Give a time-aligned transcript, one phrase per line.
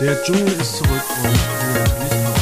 [0.00, 2.33] Der Dschungel ist zurück und wir natürlich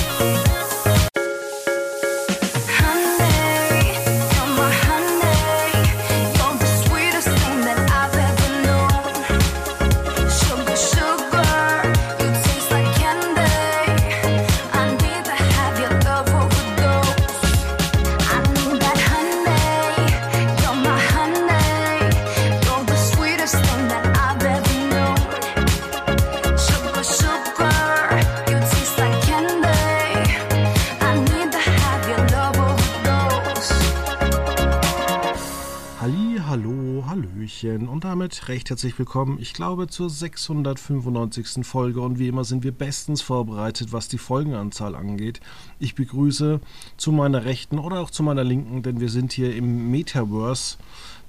[38.52, 41.64] recht herzlich willkommen, ich glaube, zur 695.
[41.66, 45.40] Folge und wie immer sind wir bestens vorbereitet, was die Folgenanzahl angeht.
[45.78, 46.60] Ich begrüße
[46.98, 50.76] zu meiner rechten oder auch zu meiner linken, denn wir sind hier im Metaverse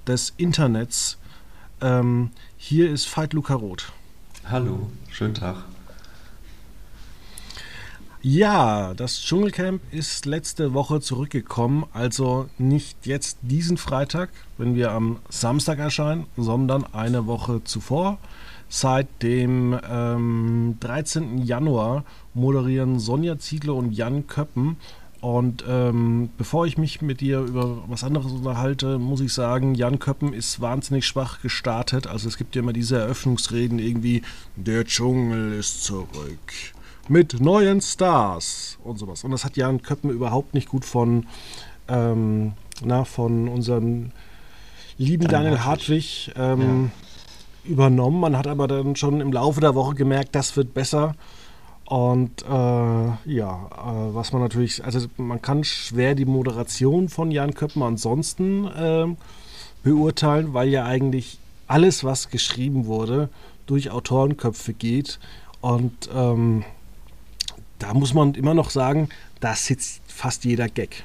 [0.06, 1.16] des Internets.
[1.80, 3.90] Ähm, hier ist Veit Luca Roth.
[4.44, 5.64] Hallo, schönen Tag.
[8.26, 15.18] Ja, das Dschungelcamp ist letzte Woche zurückgekommen, also nicht jetzt diesen Freitag, wenn wir am
[15.28, 18.16] Samstag erscheinen, sondern eine Woche zuvor.
[18.70, 21.44] Seit dem ähm, 13.
[21.44, 24.78] Januar moderieren Sonja Ziegler und Jan Köppen.
[25.20, 29.98] Und ähm, bevor ich mich mit dir über was anderes unterhalte, muss ich sagen, Jan
[29.98, 32.06] Köppen ist wahnsinnig schwach gestartet.
[32.06, 34.22] Also es gibt ja immer diese Eröffnungsreden irgendwie,
[34.56, 36.74] der Dschungel ist zurück
[37.08, 39.24] mit neuen Stars und sowas.
[39.24, 41.26] Und das hat Jan Köppen überhaupt nicht gut von,
[41.88, 42.52] ähm,
[42.82, 44.10] na, von unserem
[44.96, 46.90] lieben Daniel Hartwig ähm,
[47.64, 48.20] übernommen.
[48.20, 51.14] Man hat aber dann schon im Laufe der Woche gemerkt, das wird besser.
[51.86, 57.54] Und äh, ja, äh, was man natürlich, also man kann schwer die Moderation von Jan
[57.54, 59.16] Köppen ansonsten ähm,
[59.82, 63.28] beurteilen, weil ja eigentlich alles, was geschrieben wurde,
[63.66, 65.18] durch Autorenköpfe geht.
[65.60, 66.64] Und ähm,
[67.78, 69.08] da muss man immer noch sagen,
[69.40, 71.04] da sitzt fast jeder Gag.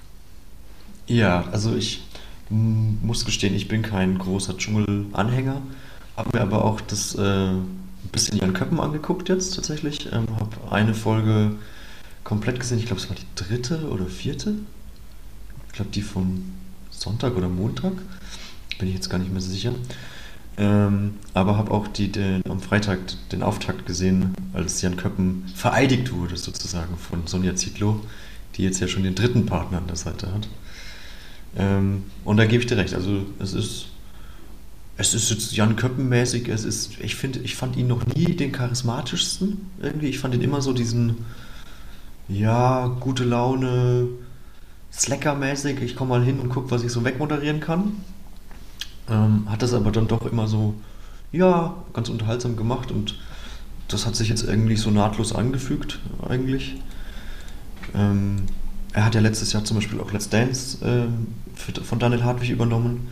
[1.07, 2.03] Ja, also ich
[2.49, 5.61] muss gestehen, ich bin kein großer Dschungel-Anhänger,
[6.15, 10.11] habe mir aber auch das äh, ein bisschen Jan Köppen angeguckt jetzt tatsächlich.
[10.11, 11.55] Ähm, habe eine Folge
[12.23, 14.55] komplett gesehen, ich glaube es war die dritte oder vierte.
[15.67, 16.53] Ich glaube die vom
[16.89, 17.93] Sonntag oder Montag,
[18.77, 19.73] bin ich jetzt gar nicht mehr so sicher.
[20.59, 22.99] Ähm, aber habe auch die, den, am Freitag
[23.31, 28.01] den Auftakt gesehen, als Jan Köppen vereidigt wurde sozusagen von Sonja Zietlow,
[28.55, 30.49] die jetzt ja schon den dritten Partner an der Seite hat.
[31.55, 33.85] Ähm, und da gebe ich dir recht, also es ist,
[34.97, 40.19] es ist jetzt Jan Köppen-mäßig, ich ich fand ihn noch nie den charismatischsten irgendwie, ich
[40.19, 41.25] fand ihn immer so diesen,
[42.27, 44.09] ja, gute Laune,
[44.91, 47.93] Slacker-mäßig, ich komme mal hin und gucke, was ich so wegmoderieren kann.
[49.09, 50.75] Ähm, hat das aber dann doch immer so,
[51.31, 53.15] ja, ganz unterhaltsam gemacht und
[53.87, 56.75] das hat sich jetzt irgendwie so nahtlos angefügt, eigentlich.
[57.95, 58.43] Ähm,
[58.93, 62.49] er hat ja letztes Jahr zum Beispiel auch Let's Dance ähm, für, von Daniel Hartwig
[62.49, 63.07] übernommen.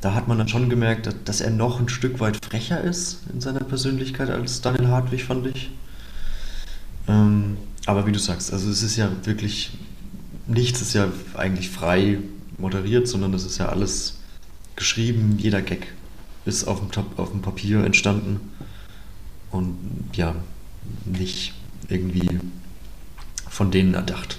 [0.00, 3.20] Da hat man dann schon gemerkt, dass, dass er noch ein Stück weit frecher ist
[3.32, 5.70] in seiner Persönlichkeit als Daniel Hartwig, fand ich.
[7.08, 7.56] Ähm,
[7.86, 9.76] aber wie du sagst, also es ist ja wirklich,
[10.46, 12.18] nichts ist ja eigentlich frei
[12.58, 14.18] moderiert, sondern es ist ja alles
[14.76, 15.92] geschrieben, jeder Gag
[16.44, 18.52] ist auf dem, auf dem Papier entstanden
[19.50, 19.76] und
[20.14, 20.34] ja,
[21.04, 21.54] nicht
[21.88, 22.40] irgendwie
[23.48, 24.38] von denen erdacht.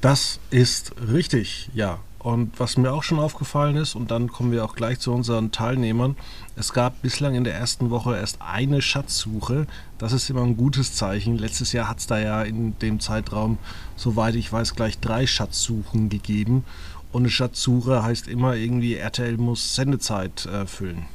[0.00, 1.98] Das ist richtig, ja.
[2.20, 5.52] Und was mir auch schon aufgefallen ist, und dann kommen wir auch gleich zu unseren
[5.52, 6.16] Teilnehmern,
[6.56, 9.66] es gab bislang in der ersten Woche erst eine Schatzsuche.
[9.98, 11.38] Das ist immer ein gutes Zeichen.
[11.38, 13.58] Letztes Jahr hat es da ja in dem Zeitraum,
[13.96, 16.64] soweit ich weiß, gleich drei Schatzsuchen gegeben.
[17.12, 21.06] Und eine Schatzsuche heißt immer irgendwie, RTL muss Sendezeit äh, füllen.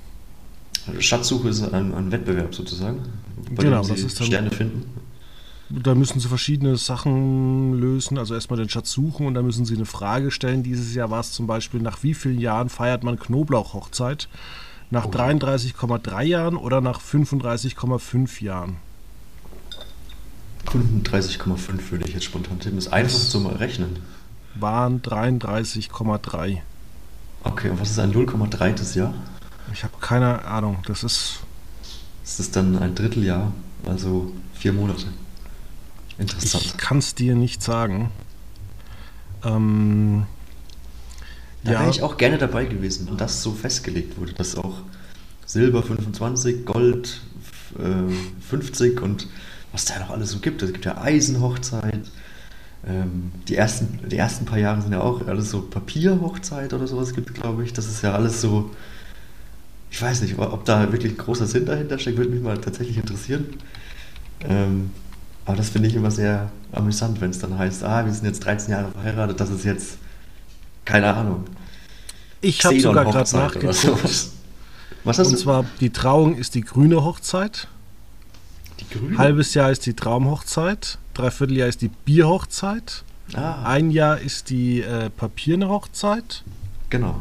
[1.00, 3.00] Schatzsuche ist ein, ein Wettbewerb sozusagen,
[3.52, 4.84] bei Genau, dem das Sie ist dann- Sterne finden.
[5.70, 8.18] Da müssen sie verschiedene Sachen lösen.
[8.20, 10.62] Also erstmal den Schatz suchen und dann müssen sie eine Frage stellen.
[10.62, 14.28] Dieses Jahr war es zum Beispiel, nach wie vielen Jahren feiert man Knoblauchhochzeit?
[14.92, 15.10] Nach Oh.
[15.10, 18.76] 33,3 Jahren oder nach 35,5 Jahren?
[20.68, 22.78] 35,5 würde ich jetzt spontan tippen.
[22.78, 23.98] Ist einfach zu mal rechnen.
[24.56, 26.60] Waren 33,3.
[27.44, 28.98] Okay, und was ist ein 0,3.
[28.98, 29.14] Jahr?
[29.72, 30.78] Ich habe keine Ahnung.
[30.86, 31.40] Das ist
[32.24, 33.52] Das ist dann ein Dritteljahr,
[33.86, 35.06] also vier Monate.
[36.10, 36.78] Ich Interessant.
[36.78, 38.12] kann es dir nicht sagen.
[39.44, 40.26] Ähm,
[41.64, 44.78] Da ja, wäre ich auch gerne dabei gewesen, wenn das so festgelegt wurde, dass auch
[45.46, 47.22] Silber 25, Gold
[47.80, 48.14] äh,
[48.48, 49.28] 50 und
[49.72, 50.62] was da noch alles so gibt.
[50.62, 52.00] Es gibt ja Eisenhochzeit.
[52.86, 57.14] Ähm, die, ersten, die ersten paar Jahre sind ja auch alles so Papierhochzeit oder sowas
[57.14, 57.74] gibt, glaube ich.
[57.74, 58.72] Das ist ja alles so,
[59.90, 63.46] ich weiß nicht, ob da wirklich großer Sinn dahinter steckt, würde mich mal tatsächlich interessieren.
[64.42, 64.92] Ähm,
[65.46, 68.44] aber das finde ich immer sehr amüsant, wenn es dann heißt, ah, wir sind jetzt
[68.46, 69.98] 13 Jahre verheiratet, das ist jetzt,
[70.86, 71.46] keine Ahnung,
[72.42, 73.76] Ich habe sogar gerade nachgeguckt.
[73.76, 74.32] sowas.
[75.06, 75.40] Was hast Und du?
[75.40, 77.68] zwar die Trauung ist die grüne Hochzeit,
[78.80, 79.18] die Grüne?
[79.18, 83.04] halbes Jahr ist die Traumhochzeit, dreiviertel ist die Bierhochzeit,
[83.36, 86.44] Ah, ein Jahr ist die äh, papierne Hochzeit.
[86.90, 87.16] Genau.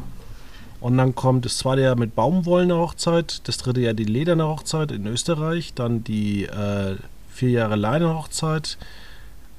[0.81, 4.91] und dann kommt das zweite Jahr mit Baumwollene Hochzeit, das dritte Jahr die lederne Hochzeit
[4.93, 6.97] in Österreich, dann die äh,
[7.31, 8.77] vier Jahre Leine Hochzeit,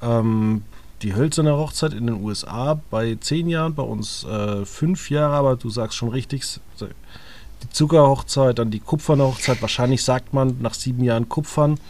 [0.02, 0.62] ähm,
[1.02, 5.56] die hölzerne Hochzeit in den USA bei zehn Jahren, bei uns äh, fünf Jahre, aber
[5.56, 11.02] du sagst schon richtig, die Zuckerhochzeit, dann die kupferne Hochzeit, wahrscheinlich sagt man nach sieben
[11.02, 11.80] Jahren Kupfern,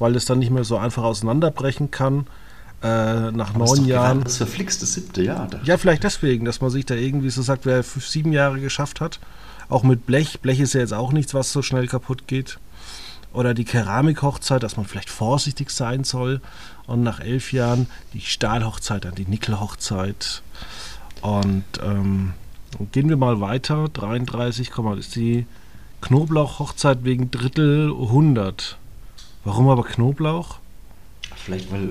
[0.00, 2.26] weil es dann nicht mehr so einfach auseinanderbrechen kann.
[2.82, 4.24] Äh, nach Aber neun Jahren.
[4.24, 5.46] Das verflixte siebte Jahr.
[5.48, 5.60] Da.
[5.64, 9.00] Ja, vielleicht deswegen, dass man sich da irgendwie so sagt, wer fünf, sieben Jahre geschafft
[9.00, 9.20] hat.
[9.68, 10.40] Auch mit Blech.
[10.40, 12.58] Blech ist ja jetzt auch nichts, was so schnell kaputt geht.
[13.34, 16.40] Oder die Keramikhochzeit, dass man vielleicht vorsichtig sein soll.
[16.86, 20.42] Und nach elf Jahren die Stahlhochzeit, dann die Nickelhochzeit.
[21.20, 22.32] Und ähm,
[22.92, 23.88] gehen wir mal weiter.
[23.92, 25.46] 33, Komma, ist die
[26.00, 28.78] Knoblauchhochzeit wegen Drittel 100.
[29.44, 30.58] Warum aber Knoblauch?
[31.36, 31.90] Vielleicht, weil,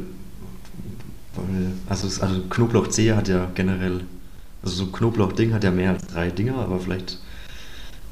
[1.35, 4.01] weil also, es, also Knoblauchzehe hat ja generell,
[4.61, 7.17] also so ein Knoblauchding hat ja mehr als drei Dinger, aber vielleicht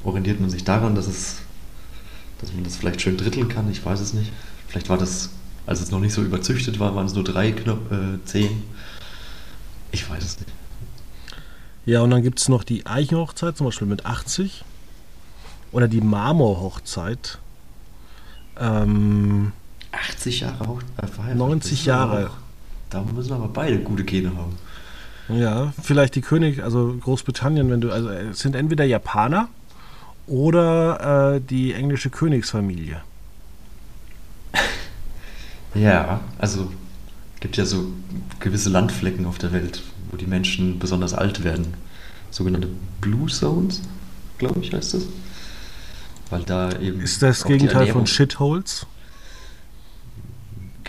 [0.04, 1.36] orientiert man sich daran, dass es,
[2.40, 4.32] dass man das vielleicht schön dritteln kann, ich weiß es nicht.
[4.66, 5.30] Vielleicht war das,
[5.66, 8.62] als es noch nicht so überzüchtet war, waren es nur drei Knop äh, Zehen.
[9.92, 10.52] Ich weiß es nicht.
[11.86, 14.62] Ja, und dann gibt es noch die Eichenhochzeit, zum Beispiel mit 80.
[15.72, 17.38] Oder die Marmorhochzeit.
[18.60, 19.52] Ähm,
[19.92, 21.38] 80 Jahre auch äh, verheiratet.
[21.38, 22.26] 90 Das ist aber Jahre.
[22.28, 22.36] Auch,
[22.90, 24.56] da müssen aber beide gute Gene haben.
[25.28, 29.48] ja, vielleicht die König, also Großbritannien, wenn du, also es sind entweder Japaner
[30.26, 33.02] oder äh, die englische Königsfamilie.
[35.74, 36.72] Ja, also
[37.40, 37.92] gibt ja so
[38.40, 41.74] gewisse Landflecken auf der Welt, wo die Menschen besonders alt werden.
[42.30, 42.68] Sogenannte
[43.02, 43.82] Blue Zones,
[44.38, 45.02] glaube ich, heißt das.
[46.30, 47.00] Weil da eben.
[47.00, 48.86] Ist das Gegenteil Ernährung- von Shitholes,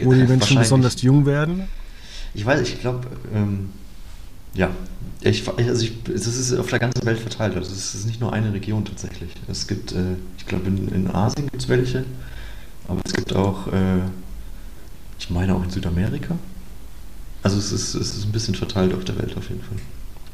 [0.02, 1.68] wo die Menschen besonders jung werden?
[2.34, 3.70] Ich weiß, ich glaube, ähm,
[4.54, 4.70] ja.
[5.22, 7.56] Ich, also ich, das ist auf der ganzen Welt verteilt.
[7.58, 9.32] Also es ist nicht nur eine Region tatsächlich.
[9.50, 12.06] Es gibt, äh, ich glaube, in, in Asien gibt es welche,
[12.88, 14.00] aber es gibt auch, äh,
[15.20, 16.38] ich meine auch in Südamerika.
[17.44, 19.78] Also es ist, es ist ein bisschen verteilt auf der Welt auf jeden Fall.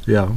[0.05, 0.29] Ja.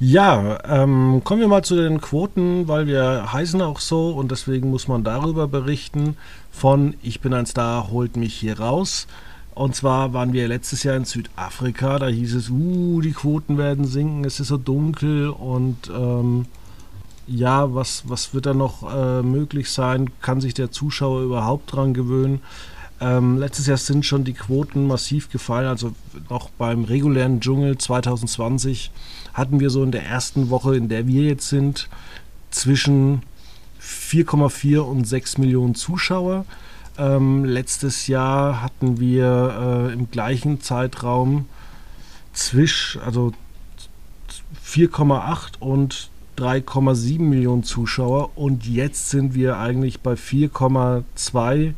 [0.00, 4.70] Ja, ähm, kommen wir mal zu den Quoten, weil wir heißen auch so und deswegen
[4.70, 6.16] muss man darüber berichten
[6.50, 9.06] von Ich bin ein Star, holt mich hier raus.
[9.54, 13.84] Und zwar waren wir letztes Jahr in Südafrika, da hieß es, uh, die Quoten werden
[13.84, 16.46] sinken, es ist so dunkel und ähm,
[17.28, 20.10] ja, was, was wird da noch äh, möglich sein?
[20.20, 22.40] Kann sich der Zuschauer überhaupt dran gewöhnen?
[23.00, 25.92] Ähm, letztes Jahr sind schon die Quoten massiv gefallen, also
[26.30, 28.90] noch beim regulären Dschungel 2020
[29.32, 31.88] hatten wir so in der ersten Woche, in der wir jetzt sind,
[32.50, 33.22] zwischen
[33.82, 36.46] 4,4 und 6 Millionen Zuschauer.
[36.96, 41.46] Ähm, letztes Jahr hatten wir äh, im gleichen Zeitraum
[42.32, 43.32] zwischen, also
[44.64, 51.74] 4,8 und 3,7 Millionen Zuschauer und jetzt sind wir eigentlich bei 4,2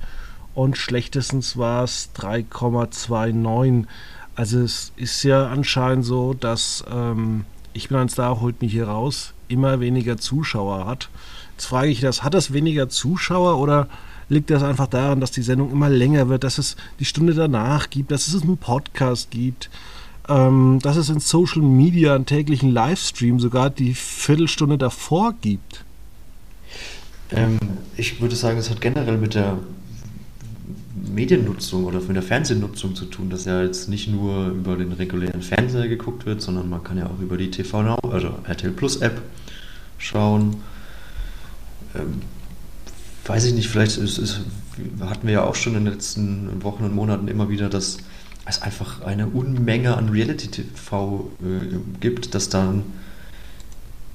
[0.56, 3.84] und schlechtestens war es 3,29.
[4.34, 7.44] Also es ist ja anscheinend so, dass ähm,
[7.74, 11.10] ich bin ein Star, holt mich hier raus, immer weniger Zuschauer hat.
[11.52, 13.88] Jetzt frage ich das, hat das weniger Zuschauer oder
[14.30, 17.90] liegt das einfach daran, dass die Sendung immer länger wird, dass es die Stunde danach
[17.90, 19.68] gibt, dass es einen Podcast gibt,
[20.26, 25.84] ähm, dass es in Social Media einen täglichen Livestream sogar die Viertelstunde davor gibt?
[27.30, 27.58] Ähm,
[27.98, 29.58] ich würde sagen, es hat generell mit der
[31.12, 35.42] Mediennutzung oder mit der Fernsehnutzung zu tun, dass ja jetzt nicht nur über den regulären
[35.42, 38.96] Fernseher geguckt wird, sondern man kann ja auch über die TV Now, also RTL Plus
[38.96, 39.20] App
[39.98, 40.56] schauen.
[41.94, 42.22] Ähm,
[43.24, 44.40] weiß ich nicht, vielleicht ist, ist,
[45.00, 47.98] hatten wir ja auch schon in den letzten Wochen und Monaten immer wieder, dass
[48.46, 52.84] es einfach eine Unmenge an Reality-TV äh, gibt, dass dann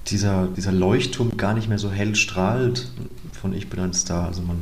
[0.07, 2.88] dieser, dieser Leuchtturm gar nicht mehr so hell strahlt
[3.33, 4.27] von Ich bin ein Star.
[4.27, 4.57] Also man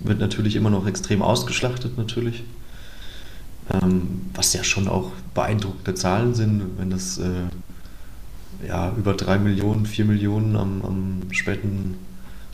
[0.00, 2.44] wird natürlich immer noch extrem ausgeschlachtet natürlich.
[3.72, 7.48] Ähm, was ja schon auch beeindruckende Zahlen sind, wenn das äh,
[8.66, 11.96] ja, über drei Millionen, vier Millionen am, am späten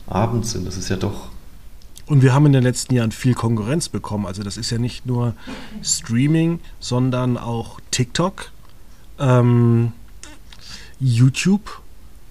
[0.07, 0.65] Abend sind.
[0.65, 1.29] Das ist ja doch
[2.07, 4.25] Und wir haben in den letzten Jahren viel Konkurrenz bekommen.
[4.25, 5.35] Also das ist ja nicht nur
[5.83, 8.51] Streaming, sondern auch TikTok,
[9.19, 9.93] ähm,
[10.99, 11.82] YouTube,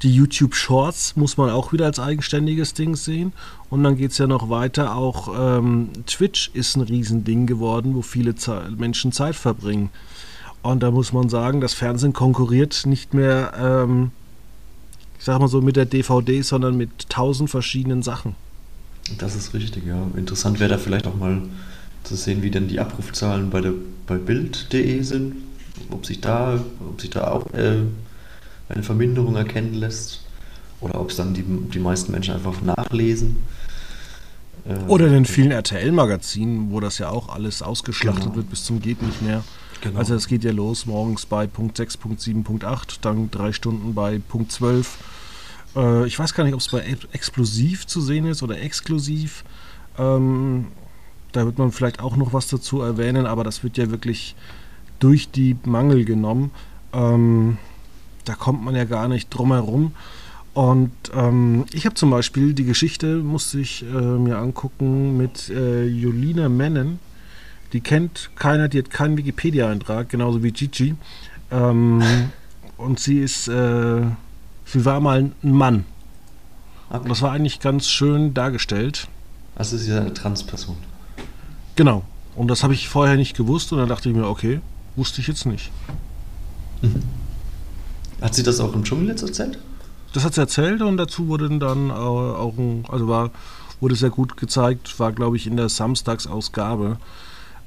[0.02, 3.32] Die YouTube Shorts muss man auch wieder als eigenständiges Ding sehen.
[3.70, 4.96] Und dann geht es ja noch weiter.
[4.96, 9.90] Auch ähm, Twitch ist ein Riesending geworden, wo viele Ze Menschen Zeit verbringen.
[10.62, 14.10] Und da muss man sagen, das Fernsehen konkurriert nicht mehr, ähm,
[15.18, 18.34] ich sag mal so, mit der DVD, sondern mit tausend verschiedenen Sachen.
[19.18, 20.06] Das ist richtig, ja.
[20.16, 21.42] Interessant wäre da vielleicht auch mal
[22.02, 23.62] zu sehen, wie denn die Abrufzahlen bei,
[24.06, 25.36] bei Bild.de sind.
[25.90, 27.82] Ob sich da, ob sich da auch äh,
[28.72, 30.24] eine Verminderung erkennen lässt.
[30.80, 33.36] Oder ob es dann die, die meisten Menschen einfach nachlesen.
[34.66, 38.36] Äh, Oder in den vielen RTL-Magazinen, wo das ja auch alles ausgeschlachtet Genau.
[38.36, 39.44] wird bis zum geht nicht mehr.
[39.80, 39.98] Genau.
[39.98, 43.52] Also es geht ja los morgens bei Punkt 6, Punkt 7, Punkt 8, dann drei
[43.52, 44.98] Stunden bei Punkt 12.
[45.76, 49.44] Äh, ich weiß gar nicht, ob es bei Ex- Explosiv zu sehen ist oder exklusiv.
[49.98, 50.66] Ähm,
[51.32, 54.34] da wird man vielleicht auch noch was dazu erwähnen, aber das wird ja wirklich
[55.00, 56.50] durch die Mangel genommen.
[56.92, 57.56] Ähm,
[58.24, 59.94] da kommt man ja gar nicht drum herum.
[60.54, 65.86] Und ähm, ich habe zum Beispiel die Geschichte, musste ich äh, mir angucken, mit äh,
[65.86, 66.98] Julina Mennen.
[67.72, 70.94] Die kennt keiner, die hat keinen Wikipedia-Eintrag, genauso wie Gigi.
[71.50, 72.02] Ähm,
[72.76, 74.02] und sie ist, äh,
[74.66, 75.84] sie war mal ein Mann.
[76.90, 76.98] Okay.
[76.98, 79.08] Und das war eigentlich ganz schön dargestellt.
[79.54, 80.76] Also sie ist eine Transperson.
[81.76, 82.04] Genau.
[82.34, 84.60] Und das habe ich vorher nicht gewusst und dann dachte ich mir, okay,
[84.96, 85.70] wusste ich jetzt nicht.
[88.22, 89.58] Hat sie das auch im Dschungel jetzt erzählt?
[90.12, 93.30] Das hat sie erzählt und dazu wurde dann auch ein, also war,
[93.80, 96.98] wurde sehr gut gezeigt, war glaube ich in der Samstagsausgabe.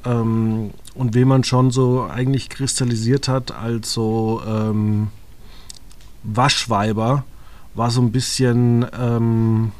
[0.05, 5.09] Ähm, und wen man schon so eigentlich kristallisiert hat als so ähm,
[6.23, 7.25] Waschweiber,
[7.73, 9.71] war so ein bisschen ähm,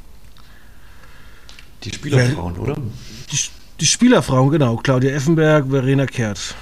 [1.84, 2.75] Die Spielerfrauen, oder?
[3.32, 3.38] die,
[3.79, 6.55] die Spielerfrauen, genau, Claudia Effenberg, Verena Kehrt.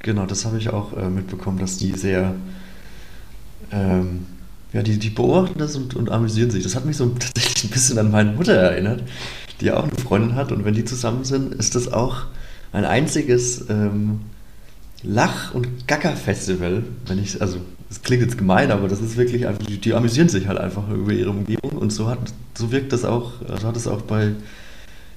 [0.00, 2.34] Genau, das habe ich auch äh, mitbekommen, dass die sehr.
[3.72, 4.26] Ähm,
[4.72, 6.62] ja, die, die beobachten das und, und amüsieren sich.
[6.62, 9.02] Das hat mich so tatsächlich ein bisschen an meine Mutter erinnert,
[9.60, 10.52] die ja auch eine Freundin hat.
[10.52, 12.26] Und wenn die zusammen sind, ist das auch
[12.72, 14.20] ein einziges ähm,
[15.02, 16.82] Lach- und Gacker-Festival.
[17.06, 17.58] Wenn ich, also,
[17.88, 20.88] das klingt jetzt gemein, aber das ist wirklich einfach, die, die amüsieren sich halt einfach
[20.90, 21.72] über ihre Umgebung.
[21.72, 22.18] Und so, hat,
[22.56, 24.32] so wirkt das auch, so hat es auch bei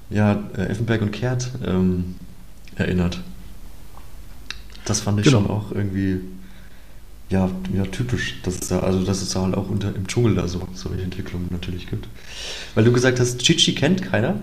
[0.08, 2.14] ja, äh, Effenberg und Kehrt ähm,
[2.76, 3.20] erinnert.
[4.84, 5.40] Das fand ich Genau.
[5.42, 6.20] schon auch irgendwie
[7.32, 10.34] ja, ja typisch, dass es da, also dass es da halt auch unter, im Dschungel
[10.34, 12.06] da so solche Entwicklungen natürlich gibt.
[12.74, 14.36] Weil du gesagt hast, Chichi kennt keiner.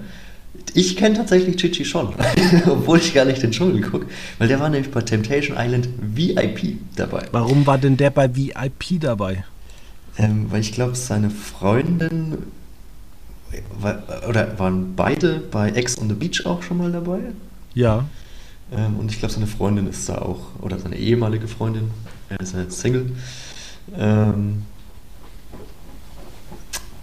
[0.74, 2.14] Ich kenne tatsächlich Chichi schon,
[2.66, 4.08] obwohl ich gar nicht den Dschungel gucke,
[4.40, 7.28] weil der war nämlich bei Temptation Island VIP dabei.
[7.32, 9.46] Warum war denn der bei VIP dabei?
[10.18, 12.40] Ähm, weil ich glaube, seine Freundin
[13.80, 17.20] war, oder waren beide bei Ex on the Beach auch schon mal dabei.
[17.74, 18.06] Ja.
[18.76, 21.92] Ähm, und ich glaube, seine Freundin ist da auch, oder seine ehemalige Freundin,
[22.30, 23.16] er ist ja jetzt Single,
[23.96, 24.64] ähm,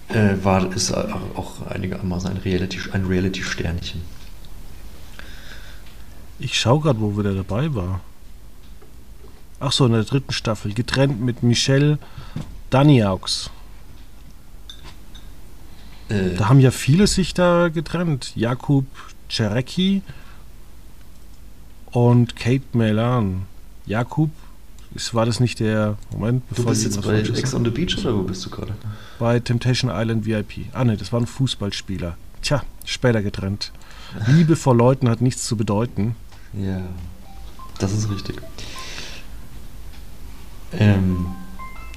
[0.08, 4.02] äh, war, ist auch, einigermaßen ein Reality- ein Reality-Sternchen.
[6.38, 8.00] Ich schaue gerade, wo der dabei war.
[9.58, 10.74] Ach so, in der dritten Staffel.
[10.74, 11.98] Getrennt mit Michelle
[12.70, 13.50] Daniaux.
[16.10, 18.36] Äh, Da haben ja viele sich da getrennt.
[18.36, 18.84] Jakub
[19.28, 20.02] Czerecki
[21.90, 23.46] und Kate Melan.
[23.86, 24.30] Jakub,
[24.96, 28.16] ist, war das nicht der Moment, du bist jetzt bei Ex on the Beach oder
[28.16, 28.74] wo bist du gerade?
[29.18, 30.66] bei Temptation Island VIP.
[30.72, 32.16] Ah ne, das war ein Fußballspieler.
[32.42, 33.72] Tja, später getrennt.
[34.26, 36.16] Liebe vor Leuten hat nichts zu bedeuten.
[36.52, 36.82] Ja,
[37.78, 38.40] das ist richtig.
[40.72, 41.26] Ähm,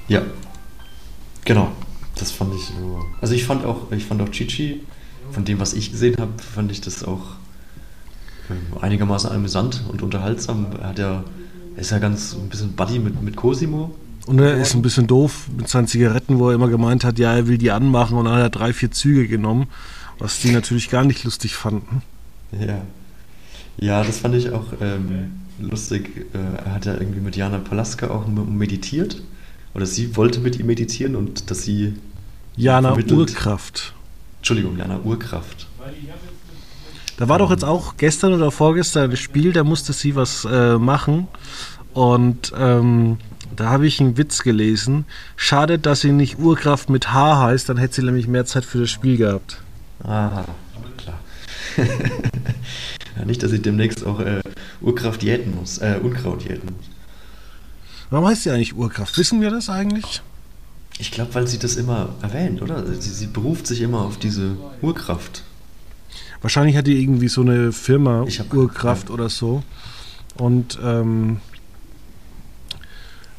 [0.08, 0.22] ja,
[1.44, 1.72] genau.
[2.16, 3.00] Das fand ich so.
[3.20, 4.82] Also ich fand auch, ich fand auch Chichi,
[5.30, 7.22] von dem, was ich gesehen habe, fand ich das auch
[8.50, 10.66] ähm, einigermaßen amüsant und unterhaltsam.
[10.80, 11.24] Er hat ja,
[11.80, 13.94] ist ja ganz ein bisschen Buddy mit, mit Cosimo.
[14.26, 17.32] Und er ist ein bisschen doof mit seinen Zigaretten, wo er immer gemeint hat, ja,
[17.32, 19.66] er will die anmachen und dann hat er drei, vier Züge genommen,
[20.18, 22.02] was die natürlich gar nicht lustig fanden.
[22.52, 22.82] Ja.
[23.78, 26.26] Ja, das fand ich auch ähm, lustig.
[26.34, 29.22] Äh, er hat ja irgendwie mit Jana Palaska auch meditiert.
[29.74, 31.94] Oder sie wollte mit ihm meditieren und dass sie
[32.56, 32.94] Jana.
[32.94, 33.94] Urkraft.
[34.38, 35.66] Entschuldigung, Jana Urkraft.
[37.16, 40.78] Da war doch jetzt auch gestern oder vorgestern ein Spiel, da musste sie was äh,
[40.78, 41.28] machen.
[41.92, 43.18] Und ähm,
[43.54, 45.04] da habe ich einen Witz gelesen.
[45.36, 48.78] Schade, dass sie nicht Urkraft mit H heißt, dann hätte sie nämlich mehr Zeit für
[48.78, 49.58] das Spiel gehabt.
[50.04, 50.44] Ah,
[50.96, 51.20] klar.
[53.16, 54.40] ja, nicht, dass ich demnächst auch äh,
[54.80, 56.86] Urkraft jäten muss, äh, Unkraut jäten muss.
[58.10, 59.16] Warum heißt sie eigentlich Urkraft?
[59.18, 60.22] Wissen wir das eigentlich?
[60.98, 62.84] Ich glaube, weil sie das immer erwähnt, oder?
[62.86, 65.44] Sie, sie beruft sich immer auf diese Urkraft.
[66.42, 69.62] Wahrscheinlich hat die irgendwie so eine Firma, Urkraft oder so.
[70.36, 71.40] Und ähm,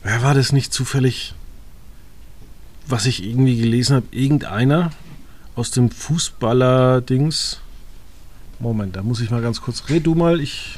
[0.04, 1.34] wer war das nicht zufällig?
[2.92, 4.92] was ich irgendwie gelesen habe, irgendeiner
[5.56, 7.60] aus dem Fußballer-Dings.
[8.60, 9.90] Moment, da muss ich mal ganz kurz.
[9.90, 10.78] Red du mal, ich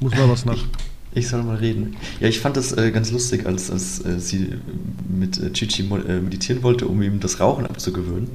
[0.00, 0.58] muss mal was nach.
[1.14, 1.96] Ich soll mal reden.
[2.20, 4.52] Ja, ich fand das äh, ganz lustig, als, als äh, sie
[5.08, 8.28] mit äh, Chichi äh, meditieren wollte, um ihm das Rauchen abzugewöhnen.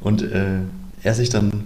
[0.00, 0.60] Und äh,
[1.02, 1.64] er sich dann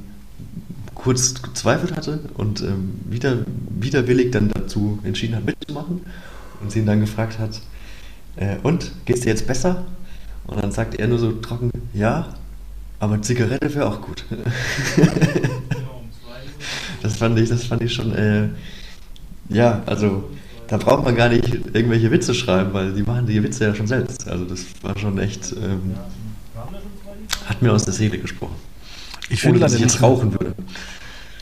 [0.94, 3.44] kurz gezweifelt hatte und ähm, wieder,
[3.78, 6.00] widerwillig dann dazu entschieden hat, mitzumachen.
[6.62, 7.60] Und sie ihn dann gefragt hat,
[8.36, 9.84] äh, und, geht's dir jetzt besser?
[10.46, 12.34] Und dann sagt er nur so trocken, ja,
[12.98, 14.24] aber Zigarette wäre auch gut.
[17.02, 18.48] das fand ich, das fand ich schon, äh,
[19.48, 20.30] ja, also
[20.68, 23.86] da braucht man gar nicht irgendwelche Witze schreiben, weil die machen die Witze ja schon
[23.86, 24.28] selbst.
[24.28, 25.94] Also das war schon echt, ähm,
[27.46, 28.56] hat mir aus der Seele gesprochen.
[29.28, 30.54] Ich Ohne finde dass ich jetzt rauchen würde.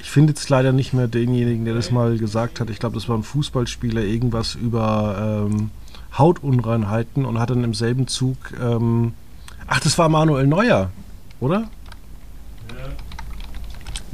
[0.00, 2.70] ich finde jetzt leider nicht mehr denjenigen, der das mal gesagt hat.
[2.70, 5.70] Ich glaube, das war ein Fußballspieler, irgendwas über ähm,
[6.16, 8.36] Hautunreinheiten und hat dann im selben Zug.
[8.60, 9.12] Ähm,
[9.66, 10.90] ach, das war Manuel Neuer,
[11.40, 11.68] oder?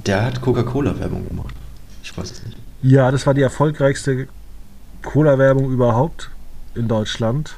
[0.04, 1.54] Der hat Coca-Cola-Werbung gemacht.
[2.02, 2.56] Ich weiß es nicht.
[2.82, 4.28] Ja, das war die erfolgreichste
[5.02, 6.30] Cola-Werbung überhaupt
[6.74, 7.56] in Deutschland.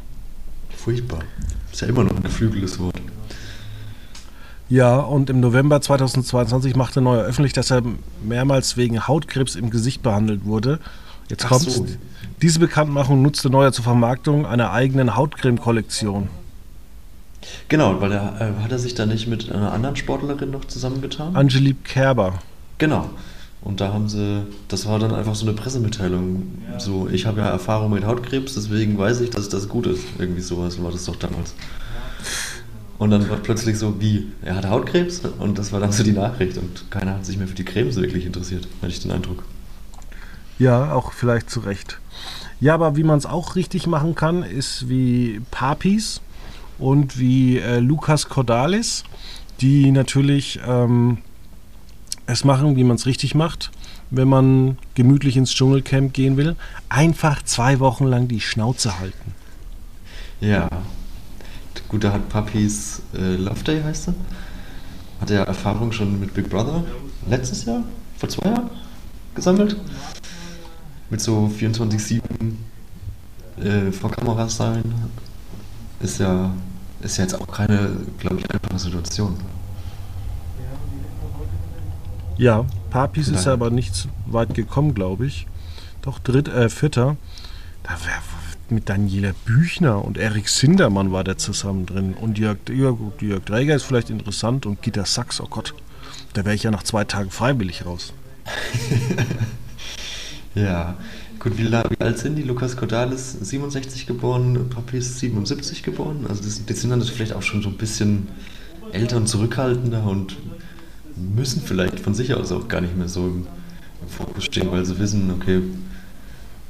[0.77, 1.21] Furchtbar.
[1.71, 3.01] Ist ja immer noch ein geflügeltes Wort.
[4.71, 7.83] Ja, und im November 2022 machte Neuer öffentlich, dass er
[8.23, 10.79] mehrmals wegen Hautkrebs im Gesicht behandelt wurde.
[11.29, 11.75] Jetzt Ach kommt's.
[11.75, 11.87] so.
[12.41, 16.29] Diese Bekanntmachung nutzte Neuer zur Vermarktung einer eigenen Hautcreme-Kollektion.
[17.69, 21.35] Genau, weil er äh, hat er sich da nicht mit einer anderen Sportlerin noch zusammengetan?
[21.35, 22.35] Angelique Kerber.
[22.79, 23.11] Genau.
[23.61, 26.45] Und da haben sie, das war dann einfach so eine Pressemitteilung.
[26.79, 30.05] So, ich habe ja Erfahrung mit Hautkrebs, deswegen weiß ich, dass das gut ist.
[30.19, 31.55] Irgendwie sowas war das doch damals.
[32.99, 35.23] Und dann war plötzlich so, wie, er hat Hautkrebs?
[35.41, 36.57] Und das war dann so die Nachricht.
[36.57, 39.43] Und keiner hat sich mehr für die Cremes wirklich interessiert, hatte ich den Eindruck.
[40.59, 41.99] Ja, auch vielleicht zu Recht.
[42.61, 46.21] Ja, aber wie man es auch richtig machen kann, ist wie Papis
[46.79, 49.05] und wie äh, Lukas Cordalis,
[49.61, 51.19] die natürlich ähm,
[52.27, 53.71] es machen, wie man es richtig macht,
[54.11, 56.57] wenn man gemütlich ins Dschungelcamp gehen will.
[56.89, 59.35] Einfach zwei Wochen lang die Schnauze halten.
[60.41, 60.69] Ja.
[61.89, 64.15] Gut, da hat Puppies äh, Love Day heißt er.
[65.21, 66.85] Hat er Erfahrung schon mit Big Brother
[67.29, 67.83] letztes Jahr,
[68.19, 68.71] vor zwei Jahren
[69.35, 69.77] gesammelt.
[71.11, 72.21] Mit so 24-7
[73.61, 74.85] äh, vor Kameras sein.
[76.01, 76.53] Ist ja,
[77.01, 79.37] ist ja jetzt auch keine, glaube ich, einfache Situation.
[82.37, 85.47] Ja, Papis ist aber nicht so weit gekommen, glaube ich.
[86.03, 87.17] Doch dritt, äh, vierter.
[87.83, 88.23] Da wär,
[88.71, 92.15] mit Daniela Büchner und Erik Sindermann war der zusammen drin.
[92.15, 95.75] Und Jörg, gut, Jörg Dräger ist vielleicht interessant und Gitter Sachs, oh Gott.
[96.35, 98.13] Da wäre ich ja nach zwei Tagen freiwillig raus.
[100.63, 100.97] Ja.
[101.39, 102.43] Gut, wie, la- wie alt sind die?
[102.43, 106.27] Lukas Cordalis 67 geboren, Papis 77 geboren.
[106.29, 108.29] Also das, die sind dann vielleicht auch schon so ein bisschen
[108.93, 110.37] älter und zurückhaltender und
[111.17, 113.47] müssen vielleicht von sich aus auch gar nicht mehr so im,
[114.03, 115.63] im Fokus stehen, weil sie wissen, okay,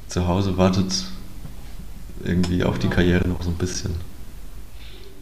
[0.08, 1.04] zu Hause wartet
[2.24, 3.92] irgendwie auch die Karriere noch so ein bisschen.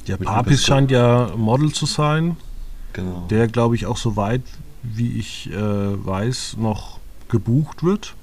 [0.07, 2.37] Ja, Mit Papis Lukas scheint ja Model zu sein,
[2.93, 3.27] Genau.
[3.31, 4.43] der, glaube ich, auch so weit,
[4.83, 6.99] wie ich äh, weiß, noch
[7.29, 8.15] gebucht wird.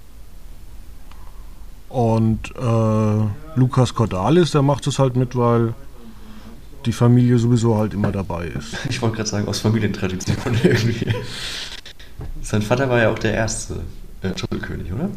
[1.93, 5.75] Und äh, Lukas Cordalis, der macht es halt mit, weil
[6.87, 8.75] die Familie sowieso halt immer dabei ist.
[8.89, 11.13] Ich wollte gerade sagen, aus Familientradition irgendwie.
[12.41, 13.81] Sein Vater war ja auch der erste
[14.23, 15.07] äh, Dschungelkönig, oder?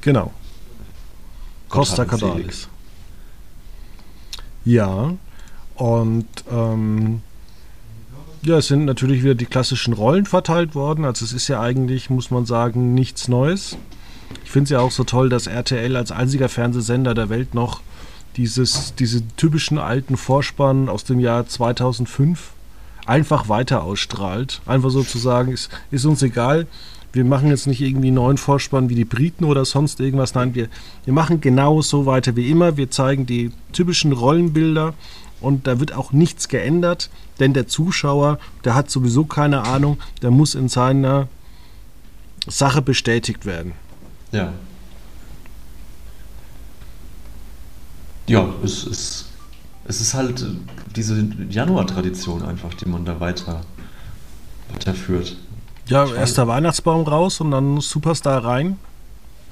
[0.00, 0.32] Genau.
[1.68, 2.06] Costa.
[2.06, 2.66] Cordalis.
[4.64, 5.12] Ja,
[5.74, 7.20] und ähm,
[8.40, 11.04] ja, es sind natürlich wieder die klassischen Rollen verteilt worden.
[11.04, 13.76] Also es ist ja eigentlich, muss man sagen, nichts Neues.
[14.44, 17.80] Ich finde es ja auch so toll, dass RTL als einziger Fernsehsender der Welt noch
[18.36, 22.52] dieses, diese typischen alten Vorspann aus dem Jahr 2005
[23.06, 24.60] einfach weiter ausstrahlt.
[24.66, 26.66] Einfach sozusagen, ist, ist uns egal.
[27.12, 30.34] Wir machen jetzt nicht irgendwie neuen Vorspann wie die Briten oder sonst irgendwas.
[30.34, 30.68] Nein, wir,
[31.04, 32.76] wir machen genau so weiter wie immer.
[32.76, 34.94] Wir zeigen die typischen Rollenbilder
[35.40, 40.30] und da wird auch nichts geändert, denn der Zuschauer, der hat sowieso keine Ahnung, der
[40.30, 41.28] muss in seiner
[42.46, 43.72] Sache bestätigt werden.
[44.32, 44.52] Ja.
[48.26, 49.26] Ja, es ist,
[49.84, 50.46] es ist halt äh,
[50.94, 53.62] diese Januar-Tradition einfach, die man da weiter,
[54.72, 55.36] weiterführt.
[55.86, 58.78] Ja, Ich weiß- erster Weihnachtsbaum raus und dann Superstar rein.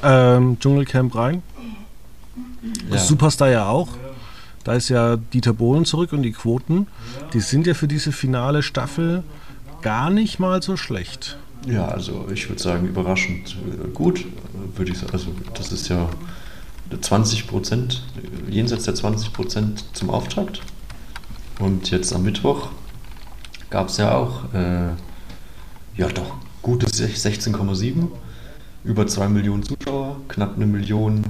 [0.02, 1.42] Ähm, Dschungelcamp rein.
[2.90, 2.98] Ja.
[2.98, 3.88] Superstar ja auch.
[4.64, 6.86] Da ist ja Dieter Bohlen zurück und die Quoten,
[7.32, 9.24] die sind ja für diese finale Staffel
[9.82, 11.36] gar nicht mal so schlecht.
[11.66, 15.12] Ja, also ich würde sagen, überraschend äh, gut, äh, würde ich sagen.
[15.12, 16.08] Also das ist ja
[16.98, 18.02] 20 Prozent,
[18.48, 20.60] jenseits der 20 Prozent zum Auftakt.
[21.60, 22.68] Und jetzt am Mittwoch
[23.68, 24.88] gab es ja auch, äh,
[25.96, 28.08] ja doch, gute 16,7,
[28.82, 31.24] über 2 Millionen Zuschauer, knapp eine Million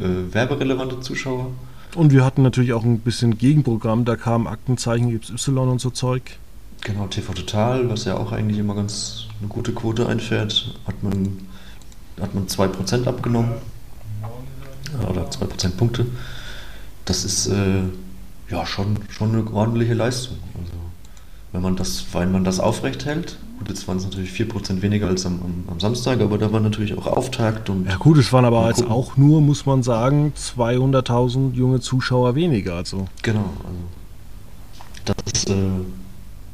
[0.00, 1.50] äh, werberelevante Zuschauer.
[1.94, 6.38] Und wir hatten natürlich auch ein bisschen Gegenprogramm, da kam Aktenzeichen XY und so Zeug.
[6.82, 11.38] Genau, TV Total, was ja auch eigentlich immer ganz eine gute Quote einfährt, hat man,
[12.20, 13.52] hat man 2% abgenommen.
[15.08, 16.06] Oder 2 Prozentpunkte.
[17.04, 17.82] Das ist äh,
[18.50, 20.38] ja schon, schon eine ordentliche Leistung.
[20.58, 20.72] Also,
[21.52, 25.06] wenn man das, weil man das aufrecht hält, gut, jetzt waren es natürlich 4% weniger
[25.08, 28.32] als am, am, am Samstag, aber da war natürlich auch Auftakt und Ja gut, es
[28.32, 28.92] waren aber jetzt gucken.
[28.92, 32.74] auch nur, muss man sagen, 200.000 junge Zuschauer weniger.
[32.76, 35.56] Also Genau, also das, äh,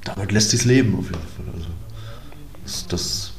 [0.04, 1.46] damit lässt sich's leben auf jeden Fall.
[1.54, 1.66] Also
[2.64, 3.30] das, das,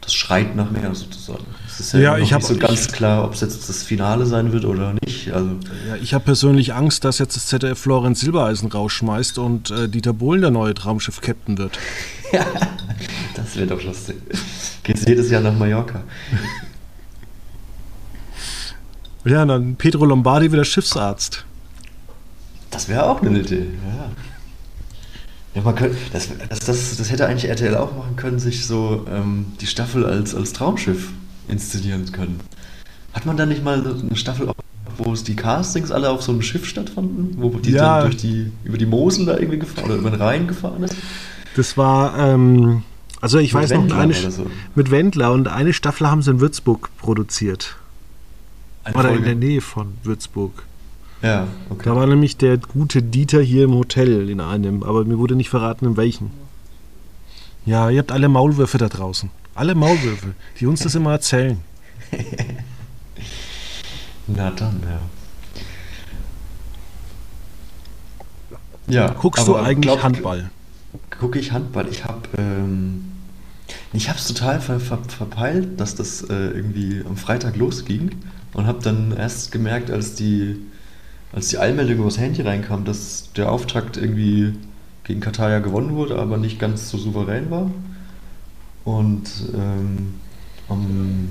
[0.00, 1.44] das schreit nach mehr sozusagen.
[1.66, 3.82] Es ist ja, Ja, ich hab- nicht so ich- ganz klar, ob es jetzt das
[3.82, 5.32] Finale sein wird oder nicht.
[5.32, 5.50] Also
[5.88, 10.12] ja, ich habe persönlich Angst, dass jetzt das ZDF Florenz Silbereisen rausschmeißt und äh, Dieter
[10.12, 11.78] Bohlen der neue Traumschiff-Captain wird.
[13.34, 14.16] das wäre doch lustig.
[14.82, 16.02] Geht's jedes Jahr nach Mallorca.
[19.24, 21.44] Ja, dann Pedro Lombardi wieder Schiffsarzt.
[22.70, 23.68] Das wäre auch eine Idee.
[23.86, 24.10] Ja.
[25.54, 29.06] Ja, man könnte, das, das, das, das hätte eigentlich RTL auch machen können, sich so
[29.10, 31.10] ähm, die Staffel als, als Traumschiff
[31.48, 32.40] inszenieren können.
[33.12, 34.50] Hat man da nicht mal eine Staffel,
[34.98, 37.34] wo es die Castings alle auf so einem Schiff stattfanden?
[37.38, 37.98] Wo die Ja.
[38.00, 40.96] dann durch die, über die Mosel da irgendwie gefahren oder über den Rhein gefahren ist?
[41.54, 42.82] Das war, ähm,
[43.20, 44.46] also ich Mit weiß noch, Wendler eine, oder so.
[44.74, 47.76] mit Wendler und eine Staffel haben sie in Würzburg produziert.
[48.82, 49.24] Eine Oder in Folge.
[49.26, 50.64] der Nähe von Würzburg.
[51.24, 51.84] Ja, okay.
[51.86, 55.48] Da war nämlich der gute Dieter hier im Hotel in einem, aber mir wurde nicht
[55.48, 56.30] verraten, in welchem.
[57.64, 59.30] Ja, ihr habt alle Maulwürfe da draußen.
[59.54, 61.58] Alle Maulwürfe, die uns das immer erzählen.
[64.26, 65.00] Na dann, ja.
[68.86, 69.14] Ja.
[69.18, 70.50] Guckst du eigentlich glaub- Handball?
[71.18, 71.88] Gucke ich Handball.
[71.88, 73.12] Ich habe ähm,
[73.94, 78.10] ich habe es total ver, ver, verpeilt, dass das äh, irgendwie am Freitag losging
[78.52, 80.60] und habe dann erst gemerkt, als die
[81.34, 84.54] als die Allmeldung übers Handy reinkam, dass der Auftakt irgendwie
[85.02, 87.70] gegen Katar ja gewonnen wurde, aber nicht ganz so souverän war.
[88.84, 90.14] Und ähm,
[90.68, 91.28] am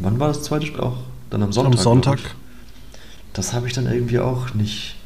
[0.00, 0.96] wann war das zweite Spiel auch?
[1.30, 1.72] Dann am Sonntag.
[1.72, 2.18] Am Sonntag.
[3.32, 4.96] Das habe ich dann irgendwie auch nicht.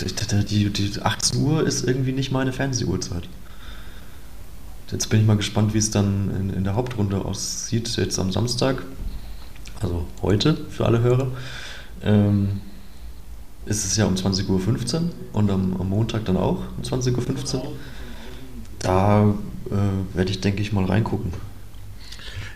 [0.00, 3.28] Die, die, die 18 Uhr ist irgendwie nicht meine Fernseh-Uhrzeit.
[4.92, 8.32] Jetzt bin ich mal gespannt, wie es dann in, in der Hauptrunde aussieht, jetzt am
[8.32, 8.82] Samstag.
[9.80, 11.26] Also heute für alle Hörer.
[12.02, 12.60] Ähm,
[13.68, 17.72] ist es ja um 20.15 Uhr und am, am Montag dann auch um 20.15 Uhr.
[18.78, 19.34] Da
[19.70, 21.32] äh, werde ich, denke ich, mal reingucken.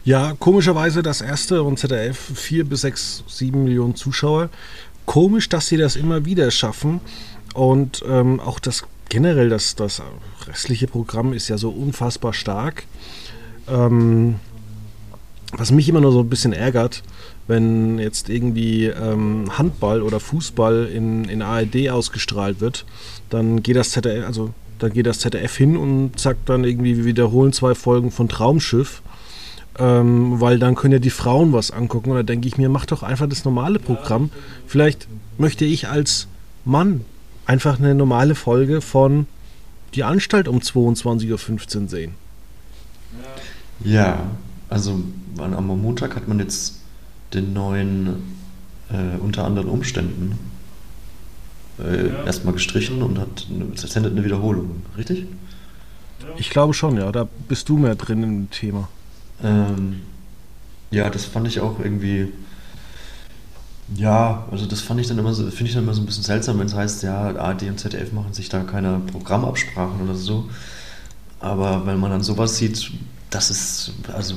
[0.05, 4.49] Ja, komischerweise das erste und ZDF 4 bis 6, 7 Millionen Zuschauer.
[5.07, 7.01] Komisch, dass sie das immer wieder schaffen.
[7.55, 10.03] Und ähm, auch das generell, das, das
[10.47, 12.85] restliche Programm ist ja so unfassbar stark.
[13.69, 14.37] Ähm,
[15.53, 17.03] was mich immer nur so ein bisschen ärgert,
[17.53, 22.87] wenn jetzt irgendwie ähm, Handball oder Fußball in, in ARD ausgestrahlt wird,
[23.29, 27.05] dann geht das ZDF, also dann geht das ZDF hin und sagt dann irgendwie, wir
[27.05, 29.03] wiederholen zwei Folgen von Traumschiff,
[29.79, 32.11] ähm, weil dann können ja die Frauen was angucken.
[32.11, 34.31] Und da denke ich mir, mach doch einfach das normale Programm.
[34.67, 36.29] Vielleicht möchte ich als
[36.65, 37.03] Mann
[37.45, 39.27] einfach eine normale Folge von
[39.95, 42.15] Die Anstalt um 22.15 Uhr sehen.
[43.85, 44.21] Ja,
[44.71, 45.03] also
[45.39, 46.82] am Montag hat man jetzt
[47.35, 48.37] den neuen
[48.91, 50.39] äh, unter anderen Umständen
[51.79, 55.27] äh, erstmal gestrichen und hat sendet eine Wiederholung, richtig?
[56.37, 57.11] Ich glaube schon, ja.
[57.13, 58.89] Da bist du mehr drin im Thema.
[59.43, 60.01] Ähm,
[60.91, 62.33] ja, das fand ich auch irgendwie.
[63.97, 66.23] Ja, also das fand ich dann immer so, finde ich dann immer so ein bisschen
[66.23, 70.49] seltsam, wenn es heißt, ja, ARD und ZDF machen sich da keine Programmabsprachen oder so.
[71.41, 72.91] Aber wenn man dann sowas sieht,
[73.31, 74.37] das ist also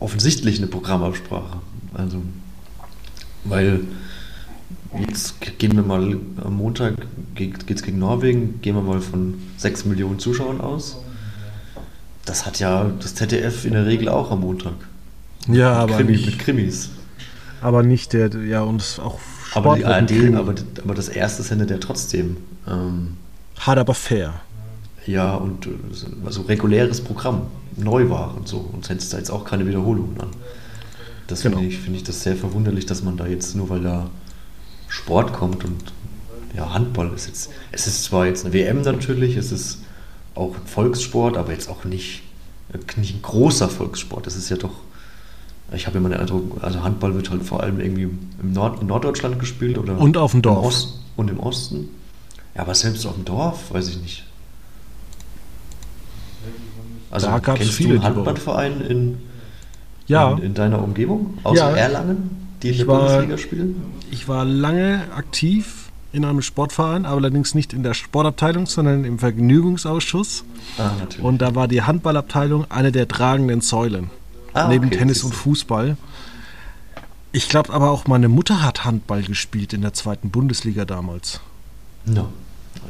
[0.00, 1.58] offensichtlich eine Programmabsprache.
[1.96, 2.22] Also,
[3.44, 3.80] weil
[5.08, 6.94] jetzt gehen wir mal am Montag
[7.34, 10.98] geht es gegen Norwegen, gehen wir mal von 6 Millionen Zuschauern aus.
[12.24, 14.74] Das hat ja das ZDF in der Regel auch am Montag.
[15.48, 16.90] Ja, aber Krimi, nicht, mit Krimis.
[17.60, 19.20] aber nicht der, ja, und es auch
[19.54, 22.36] Aber die ARD, aber, aber das erste sendet ja trotzdem.
[22.66, 23.16] Ähm,
[23.60, 24.34] Hart, aber fair.
[25.06, 25.68] ja, und
[26.24, 27.42] also reguläres Programm,
[27.76, 28.58] Neuware und so.
[28.58, 30.30] Und setzt da jetzt auch keine Wiederholungen an.
[31.26, 31.56] Das Genau.
[31.58, 34.08] finde ich, finde ich das sehr verwunderlich, dass man da jetzt, nur weil da
[34.88, 35.92] Sport kommt und
[36.56, 39.78] ja, Handball ist jetzt, es ist zwar jetzt eine WM natürlich, es ist
[40.34, 42.22] auch ein Volkssport, aber jetzt auch nicht,
[42.96, 44.26] nicht ein großer Volkssport.
[44.26, 44.72] Es ist ja doch,
[45.74, 48.86] ich habe immer den Eindruck, also Handball wird halt vor allem irgendwie im Nord, in
[48.86, 50.64] Norddeutschland gespielt oder Und auf dem im Dorf.
[50.66, 51.88] Osten und im Osten.
[52.54, 54.24] Ja, aber selbst auf dem Dorf, weiß ich nicht.
[57.10, 59.18] Also Da gab's kennst viele, du die bei einen uns- Handballverein in,
[60.06, 61.38] Ja, in, in deiner Umgebung?
[61.42, 61.76] Außer Ja.
[61.76, 62.30] Erlangen,
[62.62, 63.82] die in der war- Bundesliga spielen?
[64.10, 69.18] ich war lange aktiv in einem Sportverein, aber allerdings nicht in der Sportabteilung, sondern im
[69.18, 70.44] Vergnügungsausschuss.
[70.78, 71.24] Ah, natürlich.
[71.24, 74.10] Und da war die Handballabteilung eine der tragenden Säulen.
[74.54, 75.34] Ah, neben okay, Tennis und.
[75.34, 75.96] Fußball.
[77.32, 81.40] Ich glaube aber auch, meine Mutter hat Handball gespielt in der zweiten Bundesliga damals.
[82.06, 82.28] Na,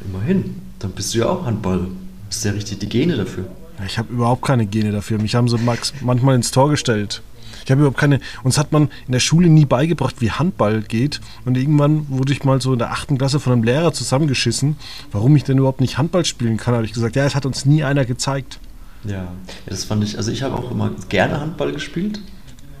[0.05, 0.61] immerhin.
[0.79, 1.87] Dann bist du ja auch Handball.
[2.29, 3.47] Hast ja richtig die Gene dafür.
[3.85, 5.19] Ich habe überhaupt keine Gene dafür.
[5.19, 7.21] Mich haben sie max manchmal ins Tor gestellt.
[7.63, 8.21] Ich habe überhaupt keine.
[8.43, 11.19] Uns hat man in der Schule nie beigebracht, wie Handball geht.
[11.43, 14.77] Und irgendwann wurde ich mal so in der achten Klasse von einem Lehrer zusammengeschissen,
[15.11, 16.73] warum ich denn überhaupt nicht Handball spielen kann.
[16.73, 18.59] habe ich gesagt, ja, es hat uns nie einer gezeigt.
[19.03, 19.11] Ja.
[19.11, 19.27] ja,
[19.65, 22.19] das fand ich, also ich habe auch immer gerne Handball gespielt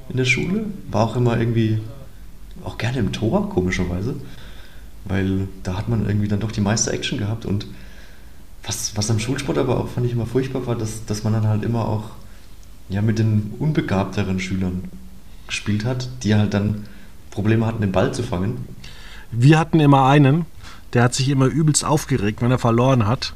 [0.09, 0.65] in der Schule.
[0.89, 1.79] War auch immer irgendwie,
[2.63, 4.15] auch gerne im Tor, komischerweise.
[5.05, 7.45] Weil da hat man irgendwie dann doch die meiste Action gehabt.
[7.45, 7.67] Und
[8.67, 11.47] was, was am Schulsport aber auch, fand ich immer furchtbar war, dass, dass man dann
[11.47, 12.11] halt immer auch
[12.89, 14.83] ja, mit den unbegabteren Schülern
[15.47, 16.85] gespielt hat, die halt dann
[17.31, 18.65] Probleme hatten, den Ball zu fangen.
[19.31, 20.45] Wir hatten immer einen,
[20.93, 23.33] der hat sich immer übelst aufgeregt, wenn er verloren hat.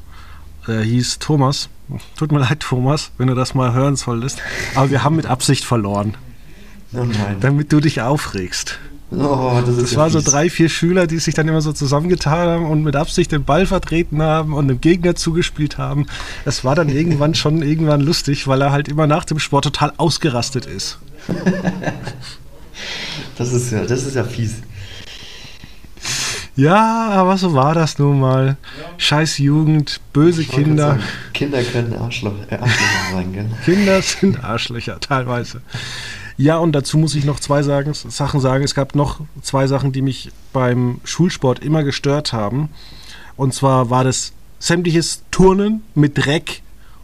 [0.67, 1.69] Er hieß Thomas.
[2.15, 4.39] Tut mir leid, Thomas, wenn du das mal hören solltest.
[4.75, 6.15] Aber wir haben mit Absicht verloren,
[6.93, 7.37] Oh nein.
[7.41, 8.79] damit du dich aufregst.
[9.11, 10.31] Oh, das ist Es ja waren so fies.
[10.31, 13.65] drei, vier Schüler, die sich dann immer so zusammengetan haben und mit Absicht den Ball
[13.65, 16.05] vertreten haben und dem Gegner zugespielt haben.
[16.45, 19.93] Das war dann irgendwann schon irgendwann lustig, weil er halt immer nach dem Sport total
[19.97, 20.97] ausgerastet ist.
[23.37, 24.55] Das ist ja, das ist ja fies.
[26.55, 28.57] Ja, aber so war das nun mal.
[28.97, 30.87] Scheiß Jugend, böse Kinder.
[30.89, 32.59] sagen, Kinder können äh, Arschlöcher
[33.13, 33.45] sein, gell?
[33.65, 35.61] Kinder sind Arschlöcher, teilweise.
[36.41, 38.63] Ja, und dazu muss ich noch zwei sagen, Sachen sagen.
[38.63, 42.69] Es gab noch zwei Sachen, die mich beim Schulsport immer gestört haben.
[43.37, 46.63] Und zwar war das sämtliches Turnen mit Dreck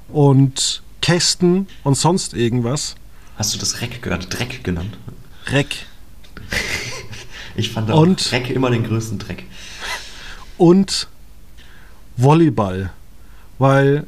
[0.09, 2.95] und Kästen und sonst irgendwas.
[3.37, 4.97] Hast du das Reck gerade Dreck genannt?
[5.45, 5.67] Dreck.
[7.59, 9.43] Ich fand auch Und- Dreck immer den größten Dreck.
[10.59, 11.07] Und
[12.15, 12.91] Volleyball.
[13.57, 14.05] Weil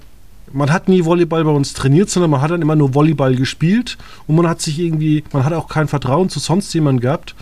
[0.54, 3.98] man hat nie Volleyball bei uns trainiert, sondern man hat dann immer nur Volleyball gespielt
[4.28, 7.36] und man hat sich irgendwie, man hat auch kein Vertrauen zu sonst jemandem gehabt.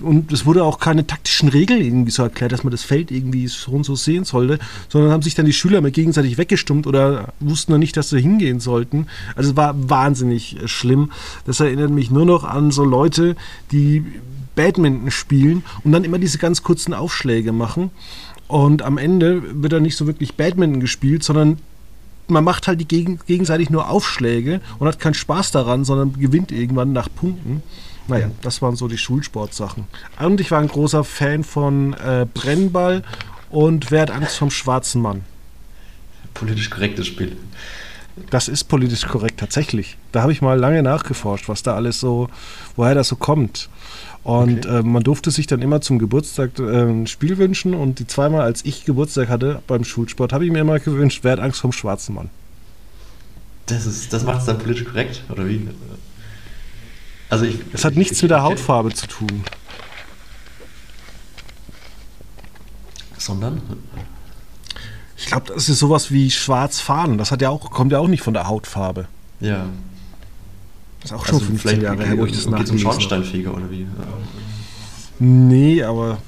[0.00, 3.48] Und es wurde auch keine taktischen Regeln irgendwie so erklärt, dass man das Feld irgendwie
[3.48, 4.58] so und so sehen sollte,
[4.90, 8.20] sondern haben sich dann die Schüler mal gegenseitig weggestummt oder wussten dann nicht, dass sie
[8.20, 9.06] hingehen sollten.
[9.36, 11.12] Also es war wahnsinnig äh, schlimm.
[11.46, 13.36] Das erinnert mich nur noch an so Leute,
[13.72, 14.04] die
[14.54, 17.90] Badminton spielen und dann immer diese ganz kurzen Aufschläge machen.
[18.48, 21.58] Und am Ende wird dann nicht so wirklich Badminton gespielt, sondern
[22.28, 26.52] man macht halt die gegen, gegenseitig nur Aufschläge und hat keinen Spaß daran, sondern gewinnt
[26.52, 27.62] irgendwann nach Punkten.
[28.08, 29.84] Naja, das waren so die Schulsportsachen.
[30.20, 33.02] Und ich war ein großer Fan von äh, Brennball
[33.50, 35.22] und Wer hat Angst vom schwarzen Mann.
[36.34, 37.36] Politisch korrektes Spiel.
[38.30, 39.98] Das ist politisch korrekt, tatsächlich.
[40.12, 42.28] Da habe ich mal lange nachgeforscht, was da alles so,
[42.74, 43.68] woher das so kommt.
[44.26, 44.78] Und Okay.
[44.78, 47.74] äh, man durfte sich dann immer zum Geburtstag äh, ein Spiel wünschen.
[47.74, 51.32] Und die zweimal, als ich Geburtstag hatte beim Schulsport, habe ich mir immer gewünscht, wer
[51.32, 52.28] hat Angst vom schwarzen Mann.
[53.66, 55.68] Das, ist, das macht es dann politisch korrekt, oder wie?
[57.30, 59.44] Also ich, Es hat ich- nichts ich- mit der Hautfarbe zu tun.
[63.18, 63.62] Sondern?
[65.16, 67.16] Ich glaube, das ist sowas wie schwarz fahren.
[67.16, 69.06] Das hat ja auch, kommt ja auch nicht von der Hautfarbe.
[69.40, 69.66] Ja.
[71.08, 72.92] Das ist auch schon 15 Jahre her, wo ich das um nachgelesen habe.
[72.94, 73.86] Schornsteinfeger oder wie?
[75.20, 76.18] Nee, aber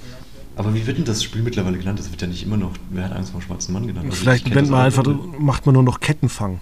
[0.55, 1.99] Aber wie wird denn das Spiel mittlerweile genannt?
[1.99, 4.07] Das wird ja nicht immer noch, wer hat Angst vor dem schwarzen Mann genannt?
[4.07, 5.05] Also vielleicht nennt man einfach,
[5.39, 6.61] macht man nur noch Kettenfang.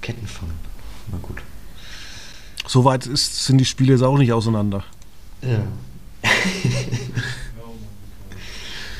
[0.00, 0.48] Kettenfang.
[1.10, 1.38] Na gut.
[2.68, 4.84] Soweit ist, sind die Spiele jetzt auch nicht auseinander.
[5.42, 5.64] Ja.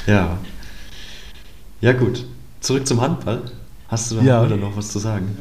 [0.07, 0.38] ja.
[1.81, 2.24] Ja gut.
[2.61, 3.42] Zurück zum Handball.
[3.87, 4.44] Hast du da Ja.
[4.57, 5.37] noch was zu sagen?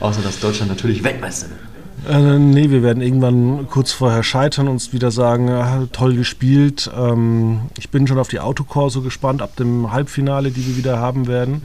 [0.00, 1.69] Außer dass Deutschland natürlich Weltmeister wird.
[2.08, 6.90] Äh, nee, wir werden irgendwann kurz vorher scheitern und uns wieder sagen, ah, toll gespielt.
[6.96, 11.26] Ähm, ich bin schon auf die Autokorso gespannt, ab dem Halbfinale, die wir wieder haben
[11.26, 11.62] werden.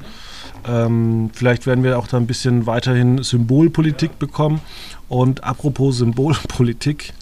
[0.67, 4.61] Ähm, vielleicht werden wir auch da ein bisschen weiterhin Symbolpolitik bekommen.
[5.07, 7.13] Und apropos Symbolpolitik,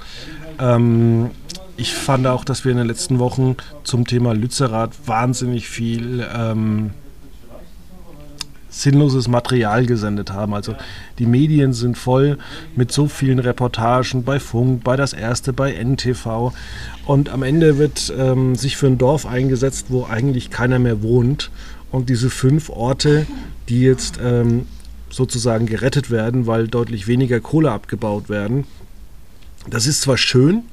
[0.59, 1.29] ähm,
[1.77, 6.91] ich fand auch, dass wir in den letzten Wochen zum Thema Lützerath wahnsinnig viel ähm,
[8.73, 10.53] sinnloses Material gesendet haben.
[10.53, 10.75] Also
[11.19, 12.37] die Medien sind voll
[12.75, 16.53] mit so vielen Reportagen bei Funk, bei das Erste, bei NTV.
[17.05, 21.51] Und am Ende wird ähm, sich für ein Dorf eingesetzt, wo eigentlich keiner mehr wohnt.
[21.91, 23.27] Und diese fünf Orte,
[23.69, 24.65] die jetzt ähm,
[25.09, 28.65] sozusagen gerettet werden, weil deutlich weniger Kohle abgebaut werden,
[29.69, 30.63] das ist zwar schön,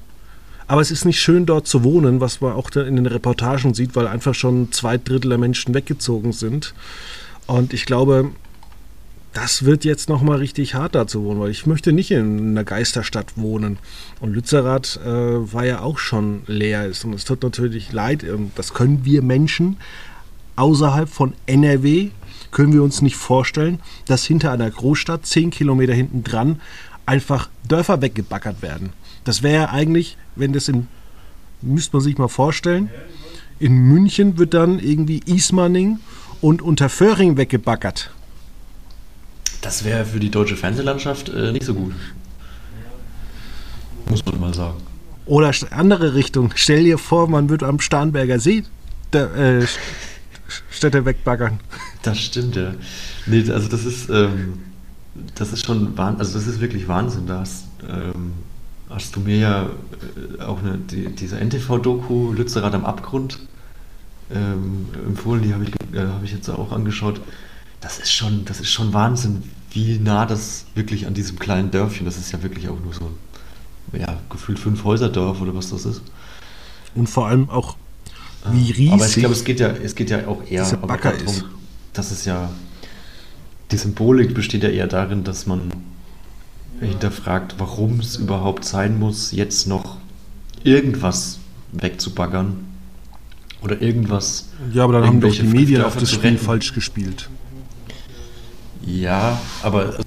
[0.70, 3.96] Aber es ist nicht schön, dort zu wohnen, was man auch in den Reportagen sieht,
[3.96, 6.74] weil einfach schon zwei Drittel der Menschen weggezogen sind.
[7.50, 8.30] Und ich glaube,
[9.32, 12.62] das wird jetzt nochmal richtig hart da zu wohnen, weil ich möchte nicht in einer
[12.62, 13.78] Geisterstadt wohnen.
[14.20, 15.08] Und Lützerath äh,
[15.52, 17.04] war ja auch schon leer ist.
[17.04, 19.78] Und es tut natürlich leid, ähm, das können wir Menschen
[20.54, 22.10] außerhalb von NRW,
[22.52, 26.60] können wir uns nicht vorstellen, dass hinter einer Großstadt, zehn Kilometer hinten dran,
[27.04, 28.90] einfach Dörfer weggebaggert werden.
[29.24, 30.86] Das wäre ja eigentlich, wenn das in,
[31.62, 32.90] müsste man sich mal vorstellen,
[33.58, 35.98] in München wird dann irgendwie Ismaning
[36.40, 38.10] und Unterföhring weggebaggert.
[39.60, 41.92] Das wäre für die deutsche Fernsehlandschaft äh, nicht so gut.
[44.08, 44.78] Muss man mal sagen.
[45.26, 46.52] Oder andere Richtung.
[46.54, 48.64] Stell dir vor, man würde am Starnberger See
[49.12, 49.66] der, äh,
[50.70, 51.60] Städte wegbaggern.
[52.02, 52.72] Das stimmt, ja.
[53.26, 54.54] Nee, also das ist, ähm,
[55.34, 57.26] das ist schon Wahnsinn, also das ist wirklich Wahnsinn.
[57.26, 58.32] Da hast, ähm,
[58.88, 63.38] hast du mir ja äh, auch eine, die, diese NTV-Doku Lützerath am Abgrund
[64.34, 67.20] ähm, empfohlen, die habe ich, äh, hab ich jetzt auch angeschaut.
[67.80, 72.04] Das ist schon, das ist schon Wahnsinn, wie nah das wirklich an diesem kleinen Dörfchen,
[72.04, 73.06] das ist ja wirklich auch nur so
[73.92, 76.02] ein, ja, gefühlt fünf Häuserdorf oder was das ist.
[76.94, 77.76] Und vor allem auch,
[78.50, 78.92] wie riesig.
[78.92, 81.44] Aber ich glaube, es geht ja, es geht ja auch eher aber Bagger darum, ist.
[81.92, 82.50] dass es ja
[83.70, 85.70] die Symbolik besteht ja eher darin, dass man
[86.80, 89.98] hinterfragt, warum es überhaupt sein muss, jetzt noch
[90.64, 91.38] irgendwas
[91.72, 92.69] wegzubaggern
[93.62, 94.48] oder irgendwas.
[94.72, 97.28] ja, aber dann haben doch die Medien auch das Spiel falsch gespielt.
[98.84, 100.02] Ja, aber also,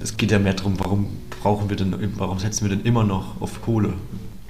[0.00, 1.08] es geht ja mehr darum, warum
[1.42, 3.94] brauchen wir denn, warum setzen wir denn immer noch auf Kohle?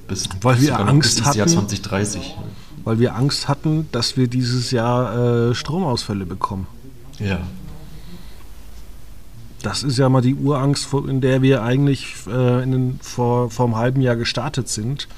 [0.07, 1.69] Bis, Weil wir Angst bis ins Jahr hatten.
[1.69, 2.37] 2030.
[2.85, 6.67] Weil wir Angst hatten, dass wir dieses Jahr äh, Stromausfälle bekommen.
[7.19, 7.41] Ja.
[9.63, 13.65] Das ist ja mal die Urangst, in der wir eigentlich äh, in den, vor, vor
[13.65, 15.09] einem halben Jahr gestartet sind.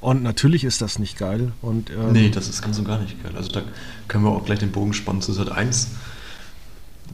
[0.00, 1.52] Und natürlich ist das nicht geil.
[1.60, 3.32] Und, ähm, Nee, das ist ganz und gar nicht geil.
[3.36, 3.62] Also da
[4.08, 5.88] können wir auch gleich den Bogen spannen zu Sat 1,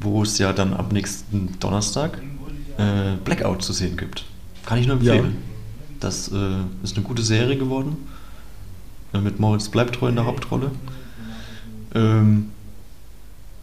[0.01, 2.21] wo es ja dann ab nächsten Donnerstag
[2.79, 4.25] äh, Blackout zu sehen gibt.
[4.67, 5.25] Kann ich nur empfehlen.
[5.25, 5.97] Ja.
[6.01, 7.97] Das äh, ist eine gute Serie geworden.
[9.13, 10.71] Äh, mit Moritz Bleibtreu in der Hauptrolle.
[11.95, 12.51] Ähm,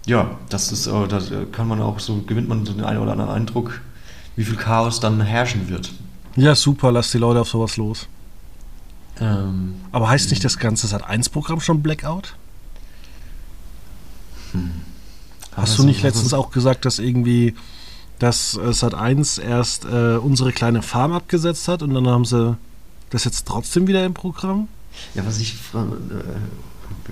[0.05, 3.11] ja, das ist, äh, da kann man auch so, gewinnt man so den einen oder
[3.13, 3.79] anderen Eindruck,
[4.35, 5.91] wie viel Chaos dann herrschen wird.
[6.35, 8.07] ja, super, lass die Leute auf sowas los.
[9.19, 12.35] Ähm, Aber heißt nicht das ganze Sat1-Programm schon Blackout?
[15.55, 17.55] Hast du nicht letztens auch gesagt, dass irgendwie
[18.19, 22.57] dass äh, Sat1 erst äh, unsere kleine Farm abgesetzt hat und dann haben sie
[23.09, 24.67] das jetzt trotzdem wieder im Programm?
[25.15, 25.77] Ja, was ich äh,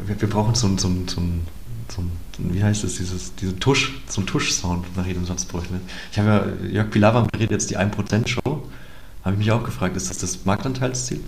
[0.06, 1.42] wir, wir brauchen so ein, so ein, so ein,
[1.90, 2.12] so ein
[2.54, 5.80] wie heißt es, dieses, diesen Tusch, so ein Tusch-Sound nach jedem Satz bräuchte.
[6.12, 8.64] Ich habe ja, Jörg Pilawa moderiert jetzt die 1%-Show.
[9.24, 11.22] Habe ich mich auch gefragt, ist das das Marktanteilsziel?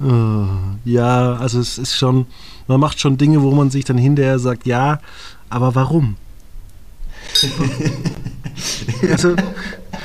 [0.00, 2.26] Äh, ja, also es ist schon,
[2.66, 5.00] man macht schon Dinge, wo man sich dann hinterher sagt, ja,
[5.48, 6.16] aber warum?
[9.10, 9.34] also,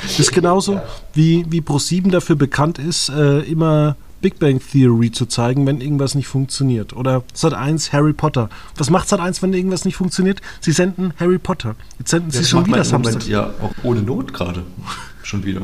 [0.02, 0.80] das ist genauso
[1.14, 6.16] wie, wie Pro7 dafür bekannt ist, äh, immer Big Bang Theory zu zeigen, wenn irgendwas
[6.16, 6.94] nicht funktioniert.
[6.94, 8.50] Oder Sat1 Harry Potter.
[8.78, 10.42] Was macht Sat1, wenn irgendwas nicht funktioniert?
[10.60, 11.76] Sie senden Harry Potter.
[11.98, 13.28] Jetzt senden sie schon wieder im Moment Samstag.
[13.28, 14.64] ja auch ohne Not gerade.
[15.24, 15.62] Schon wieder.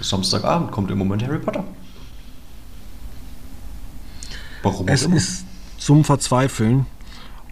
[0.00, 1.64] Samstagabend kommt im Moment Harry Potter.
[4.62, 5.16] Warum Es immer.
[5.16, 5.44] ist
[5.78, 6.86] zum Verzweifeln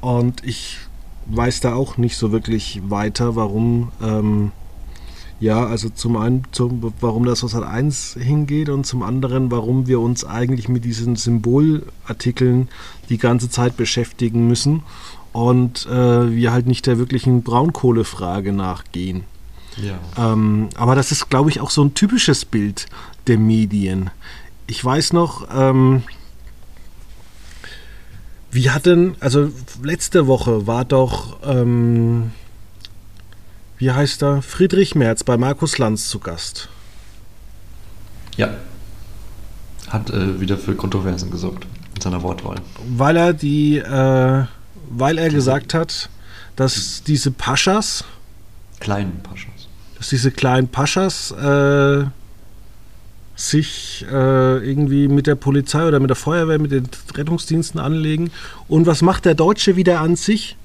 [0.01, 0.79] und ich
[1.27, 3.93] weiß da auch nicht so wirklich weiter, warum.
[4.03, 4.53] Ähm,
[5.41, 9.87] ja, also zum einen, zum, warum das aus Sat 1 hingeht und zum anderen, warum
[9.87, 12.69] wir uns eigentlich mit diesen Symbolartikeln
[13.09, 14.83] die ganze Zeit beschäftigen müssen
[15.33, 19.23] und äh, wir halt nicht der wirklichen Braunkohlefrage nachgehen.
[19.77, 20.33] ja.
[20.33, 22.87] Ähm, aber das ist, glaube ich, auch so ein typisches Bild
[23.29, 24.11] der Medien.
[24.67, 26.03] Ich weiß noch, ähm,
[28.51, 29.51] wie hat denn, also
[29.83, 32.33] letzte Woche war doch, ähm,
[33.79, 36.69] wie heißt er, Friedrich Merz bei Markus Lanz zu Gast.
[38.37, 38.49] ja.
[39.89, 42.57] Hat äh, wieder für Kontroversen gesorgt in seiner Wortwahl.
[42.91, 44.45] Weil er die, äh,
[44.91, 46.11] weil er gesagt hat,
[46.57, 48.05] dass diese Paschas,
[48.81, 49.69] Kleinen Paschas.
[49.97, 52.05] dass diese kleinen Paschas äh,
[53.39, 58.33] sich äh, irgendwie mit der Polizei oder mit der Feuerwehr, mit den Rettungsdiensten anlegen.
[58.67, 60.57] Und was macht der Deutsche wieder an sich?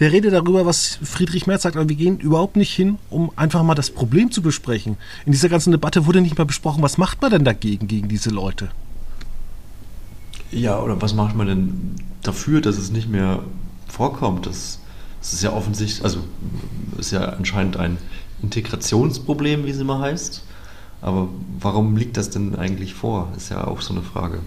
[0.00, 3.62] Der redet darüber, was Friedrich Merz sagt, aber wir gehen überhaupt nicht hin, um einfach
[3.62, 4.96] mal das Problem zu besprechen.
[5.26, 8.30] In dieser ganzen Debatte wurde nicht mal besprochen, was macht man denn dagegen, gegen diese
[8.30, 8.68] Leute?
[10.50, 11.94] Ja, oder was macht man denn
[12.24, 13.44] dafür, dass es nicht mehr
[13.86, 14.46] vorkommt?
[14.46, 14.80] Das,
[15.20, 16.24] das ist ja offensichtlich, also
[16.98, 17.98] ist ja anscheinend ein
[18.42, 20.42] Integrationsproblem, wie es immer heißt.
[21.00, 21.28] Aber
[21.60, 23.32] warum liegt das denn eigentlich vor?
[23.36, 24.40] Ist ja auch so eine Frage.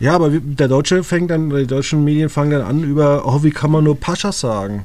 [0.00, 3.50] Ja, aber der Deutsche fängt dann, die deutschen Medien fangen dann an über, oh, wie
[3.50, 4.84] kann man nur Paschas sagen?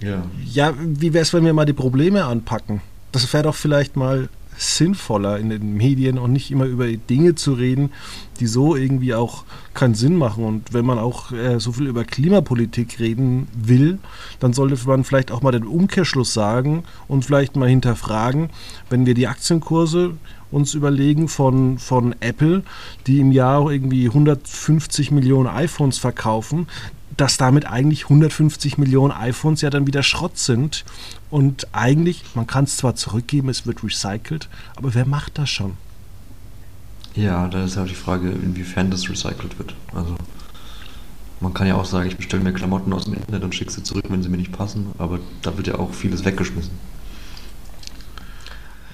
[0.00, 0.22] Ja.
[0.44, 2.80] Ja, wie wäre es, wenn wir mal die Probleme anpacken?
[3.12, 7.52] Das wäre doch vielleicht mal sinnvoller in den Medien und nicht immer über Dinge zu
[7.52, 7.92] reden,
[8.40, 9.44] die so irgendwie auch
[9.74, 10.44] keinen Sinn machen.
[10.44, 13.98] Und wenn man auch äh, so viel über Klimapolitik reden will,
[14.40, 18.50] dann sollte man vielleicht auch mal den Umkehrschluss sagen und vielleicht mal hinterfragen,
[18.90, 20.14] wenn wir die Aktienkurse
[20.50, 22.62] uns überlegen von, von Apple,
[23.06, 26.68] die im Jahr irgendwie 150 Millionen iPhones verkaufen,
[27.16, 30.84] dass damit eigentlich 150 Millionen iPhones ja dann wieder Schrott sind.
[31.30, 35.74] Und eigentlich, man kann es zwar zurückgeben, es wird recycelt, aber wer macht das schon?
[37.14, 39.74] Ja, da ist ja auch die Frage, inwiefern das recycelt wird.
[39.94, 40.16] Also
[41.40, 43.82] man kann ja auch sagen, ich bestelle mir Klamotten aus dem Internet und schicke sie
[43.82, 46.72] zurück, wenn sie mir nicht passen, aber da wird ja auch vieles weggeschmissen.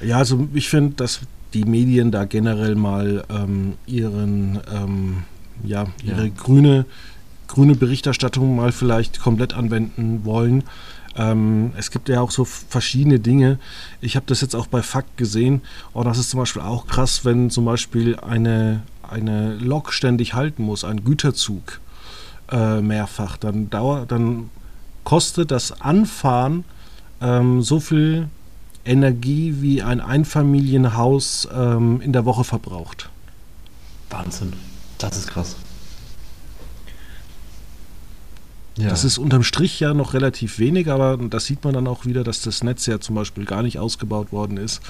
[0.00, 1.20] Ja, also ich finde, dass
[1.54, 5.22] die Medien da generell mal ähm, ihren, ähm,
[5.64, 6.32] ja, ihre Ja.
[6.36, 6.86] grüne,
[7.52, 10.64] grüne Berichterstattung mal vielleicht komplett anwenden wollen.
[11.16, 13.58] Ähm, es gibt ja auch so verschiedene Dinge.
[14.00, 15.60] Ich habe das jetzt auch bei Fakt gesehen.
[15.92, 20.62] Und das ist zum Beispiel auch krass, wenn zum Beispiel eine, eine Lok ständig halten
[20.62, 21.80] muss, ein Güterzug
[22.50, 24.48] äh, mehrfach, dann dauert, dann
[25.04, 26.64] kostet das Anfahren
[27.20, 28.28] ähm, so viel
[28.84, 33.10] Energie wie ein Einfamilienhaus ähm, in der Woche verbraucht.
[34.10, 34.54] Wahnsinn.
[34.98, 35.56] Das ist krass.
[38.82, 38.90] Ja.
[38.90, 42.24] Das ist unterm Strich ja noch relativ wenig, aber das sieht man dann auch wieder,
[42.24, 44.80] dass das Netz ja zum Beispiel gar nicht ausgebaut worden ist.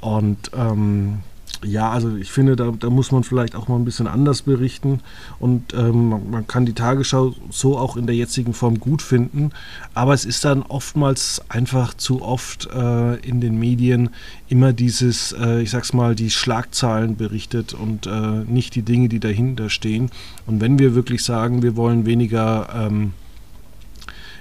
[0.00, 1.20] Und ähm,
[1.62, 5.00] ja, also ich finde, da, da muss man vielleicht auch mal ein bisschen anders berichten
[5.38, 9.50] und ähm, man- kann die Tagesschau so auch in der jetzigen Form gut finden,
[9.92, 14.08] aber es ist dann oftmals einfach zu oft äh, in den Medien
[14.48, 18.10] immer dieses, äh, ich sag's mal, die Schlagzahlen berichtet und äh,
[18.46, 20.10] nicht die Dinge, die dahinter stehen.
[20.46, 23.12] Und wenn wir wirklich sagen, wir wollen weniger, ähm,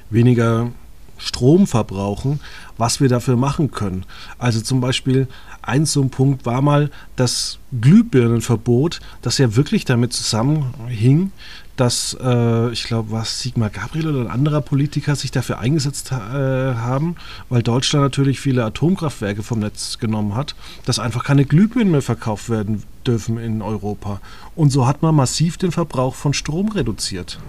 [0.09, 0.72] weniger
[1.17, 2.39] Strom verbrauchen,
[2.78, 4.05] was wir dafür machen können.
[4.38, 5.28] Also zum Beispiel
[5.62, 11.32] ein so ein Punkt war mal das Glühbirnenverbot, das ja wirklich damit zusammenhing,
[11.80, 16.72] dass, äh, ich glaube, was Sigmar Gabriel oder ein anderer Politiker sich dafür eingesetzt ha
[16.72, 17.16] äh, haben,
[17.47, 20.55] weil Deutschland natürlich viele Atomkraftwerke vom Netz genommen hat,
[20.86, 24.20] dass einfach keine Glühbirnen mehr verkauft werden dürfen in Europa.
[24.55, 27.39] Und so hat man massiv den Verbrauch von Strom reduziert.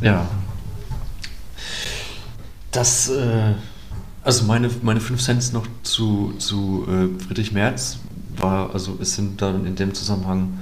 [0.00, 0.26] Ja.
[2.70, 3.52] Das, äh,
[4.30, 7.98] also meine, meine 5 Cent noch zu, zu äh, Friedrich Merz
[8.36, 10.56] war, also es sind dann in dem Zusammenhang,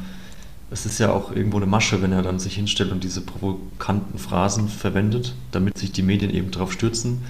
[0.71, 4.19] es ist ja auch irgendwo eine Masche, wenn er dann sich hinstellt und diese provokanten
[4.19, 7.25] Phrasen verwendet, damit sich die Medien eben drauf stürzen,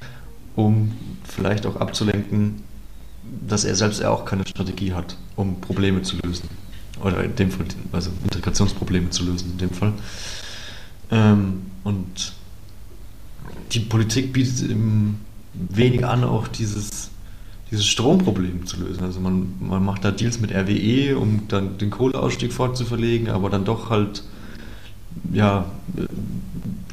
[0.55, 0.93] um
[1.25, 2.63] vielleicht auch abzulenken,
[3.49, 6.49] dass er selbst auch keine Strategie hat, um Probleme zu lösen.
[7.03, 9.93] Oder in dem Fall, also Integrationsprobleme zu lösen in dem Fall.
[11.11, 12.33] Ähm, und
[13.73, 15.17] die Politik bietet ihm
[15.69, 17.11] wenig an, auch dieses,
[17.71, 19.05] dieses Stromproblem zu lösen.
[19.05, 23.65] Also man, man macht da Deals mit RWE, um dann den Kohleausstieg fortzuverlegen, aber dann
[23.65, 24.23] doch halt
[25.33, 25.67] ja,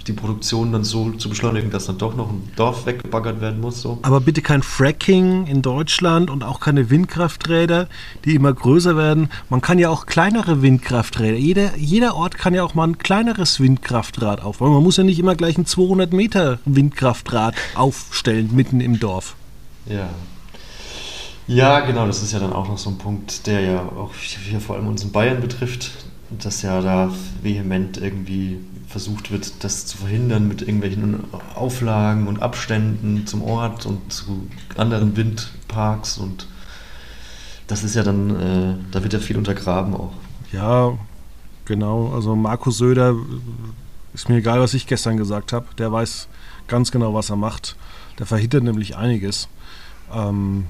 [0.07, 3.81] die Produktion dann so zu beschleunigen, dass dann doch noch ein Dorf weggebaggert werden muss.
[3.81, 3.97] So.
[4.03, 7.87] Aber bitte kein Fracking in Deutschland und auch keine Windkrafträder,
[8.23, 9.29] die immer größer werden.
[9.49, 11.37] Man kann ja auch kleinere Windkrafträder.
[11.37, 14.73] Jeder, jeder Ort kann ja auch mal ein kleineres Windkraftrad aufbauen.
[14.73, 19.35] Man muss ja nicht immer gleich ein 200 Meter Windkraftrad aufstellen mitten im Dorf.
[19.87, 20.09] Ja.
[21.47, 24.59] Ja, genau, das ist ja dann auch noch so ein Punkt, der ja auch hier
[24.59, 25.91] vor allem uns in Bayern betrifft,
[26.31, 27.11] dass ja da
[27.43, 28.59] vehement irgendwie
[28.95, 35.17] versucht wird, das zu verhindern mit irgendwelchen Auflagen und Abständen zum Ort und zu anderen
[35.17, 36.47] Windparks und
[37.67, 40.13] das ist ja dann, äh, da wird ja viel untergraben auch.
[40.53, 40.97] Ja,
[41.65, 42.13] genau.
[42.13, 43.15] Also Markus Söder,
[44.13, 45.65] ist mir egal, was ich gestern gesagt habe.
[45.77, 46.29] Der weiß
[46.69, 47.75] ganz genau, was er macht.
[48.17, 49.49] Der verhindert nämlich einiges.
[50.13, 50.67] Ähm,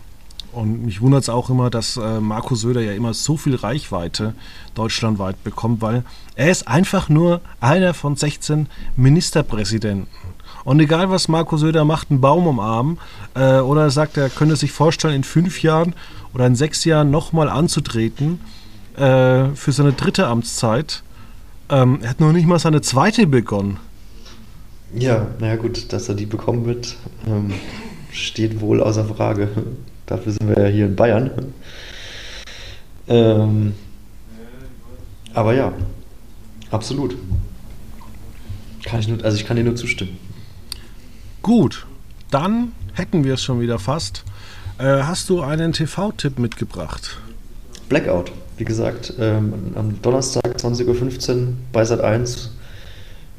[0.55, 4.33] und mich wundert es auch immer, dass äh, Markus Söder ja immer so viel Reichweite
[4.73, 6.03] deutschlandweit bekommt, weil
[6.35, 10.07] er ist einfach nur einer von 16 Ministerpräsidenten.
[10.63, 12.97] Und egal, was Markus Söder macht, einen Baum umarmen
[13.35, 15.93] äh, oder er sagt, er könnte sich vorstellen, in fünf Jahren
[16.33, 18.39] oder in sechs Jahren nochmal anzutreten
[18.95, 21.03] äh, für seine dritte Amtszeit.
[21.69, 23.77] Ähm, er hat noch nicht mal seine zweite begonnen.
[24.93, 26.95] Ja, naja gut, dass er die bekommen wird,
[27.27, 27.53] ähm,
[28.11, 29.49] steht wohl außer Frage.
[30.05, 31.31] Dafür sind wir ja hier in Bayern.
[33.07, 33.73] Ähm,
[35.33, 35.73] aber ja,
[36.71, 37.17] absolut.
[38.83, 40.17] Kann ich nur, also ich kann dir nur zustimmen.
[41.41, 41.85] Gut,
[42.31, 44.23] dann hätten wir es schon wieder fast.
[44.77, 47.17] Äh, hast du einen TV-Tipp mitgebracht?
[47.89, 52.49] Blackout, wie gesagt, ähm, am Donnerstag 20.15 Uhr bei Sat1.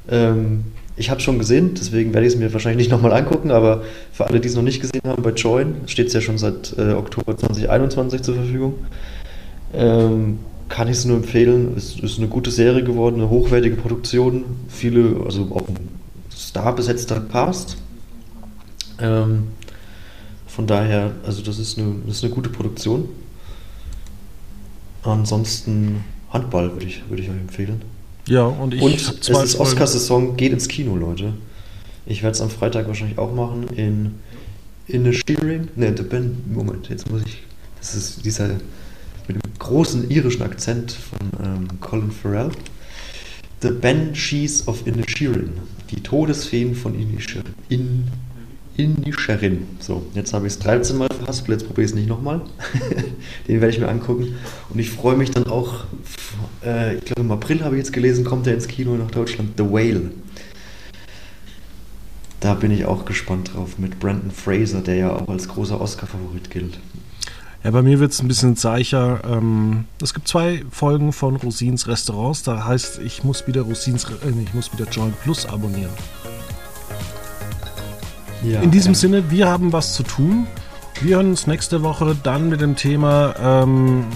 [0.08, 0.64] Ähm,
[0.96, 3.82] ich habe es schon gesehen, deswegen werde ich es mir wahrscheinlich nicht nochmal angucken, aber
[4.12, 6.74] für alle, die es noch nicht gesehen haben, bei Join steht es ja schon seit
[6.78, 8.74] äh, Oktober 2021 zur Verfügung.
[9.74, 10.38] Ähm,
[10.68, 11.74] kann ich es nur empfehlen.
[11.76, 15.88] Es ist eine gute Serie geworden, eine hochwertige Produktion, viele, also auch ein
[16.34, 17.76] Star besetzter Cast.
[18.98, 19.48] Ähm,
[20.46, 23.08] von daher, also das ist eine, das ist eine gute Produktion.
[25.02, 27.82] Ansonsten Handball würde ich, würde ich euch empfehlen.
[28.26, 31.34] Ja, und ich Und es ist Oscar-Saison, geht ins Kino, Leute.
[32.06, 34.14] Ich werde es am Freitag wahrscheinlich auch machen in
[34.88, 35.68] in the Shearing.
[35.76, 36.36] Ne, the Ben.
[36.46, 37.42] Moment, jetzt muss ich.
[37.78, 38.48] Das ist dieser
[39.28, 42.50] mit dem großen irischen Akzent von ähm, Colin Farrell.
[43.62, 45.52] The Banshees of Inisherin.
[45.90, 47.54] Die Todesfeen von Inisherin.
[47.68, 48.04] In,
[48.76, 49.66] Inisherin.
[49.80, 52.42] So, jetzt habe ich es 13 Mal verhaspelt, jetzt probiere ich es nicht nochmal.
[53.48, 54.34] Den werde ich mir angucken.
[54.68, 55.84] Und ich freue mich dann auch,
[56.64, 59.52] äh, ich glaube im April habe ich jetzt gelesen, kommt er ins Kino nach Deutschland,
[59.56, 60.10] The Whale.
[62.40, 66.50] Da bin ich auch gespannt drauf mit Brandon Fraser, der ja auch als großer Oscar-Favorit
[66.50, 66.78] gilt.
[67.64, 69.22] Ja, bei mir wird es ein bisschen zeicher.
[69.26, 72.44] Ähm, es gibt zwei Folgen von Rosins Restaurants.
[72.44, 75.90] Da heißt, ich muss wieder Rosins, äh, ich muss wieder Joint Plus abonnieren.
[78.46, 78.98] Ja, In diesem ja.
[78.98, 80.46] Sinne, wir haben was zu tun.
[81.02, 84.06] Wir hören uns nächste Woche dann mit dem Thema ähm,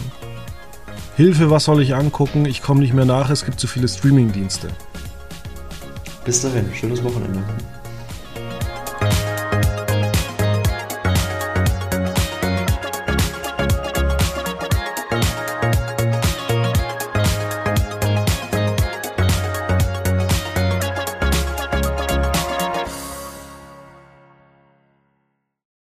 [1.17, 2.47] Hilfe, was soll ich angucken?
[2.47, 4.69] Ich komme nicht mehr nach, es gibt zu viele Streaming-Dienste.
[6.25, 7.43] Bis dahin, schönes Wochenende.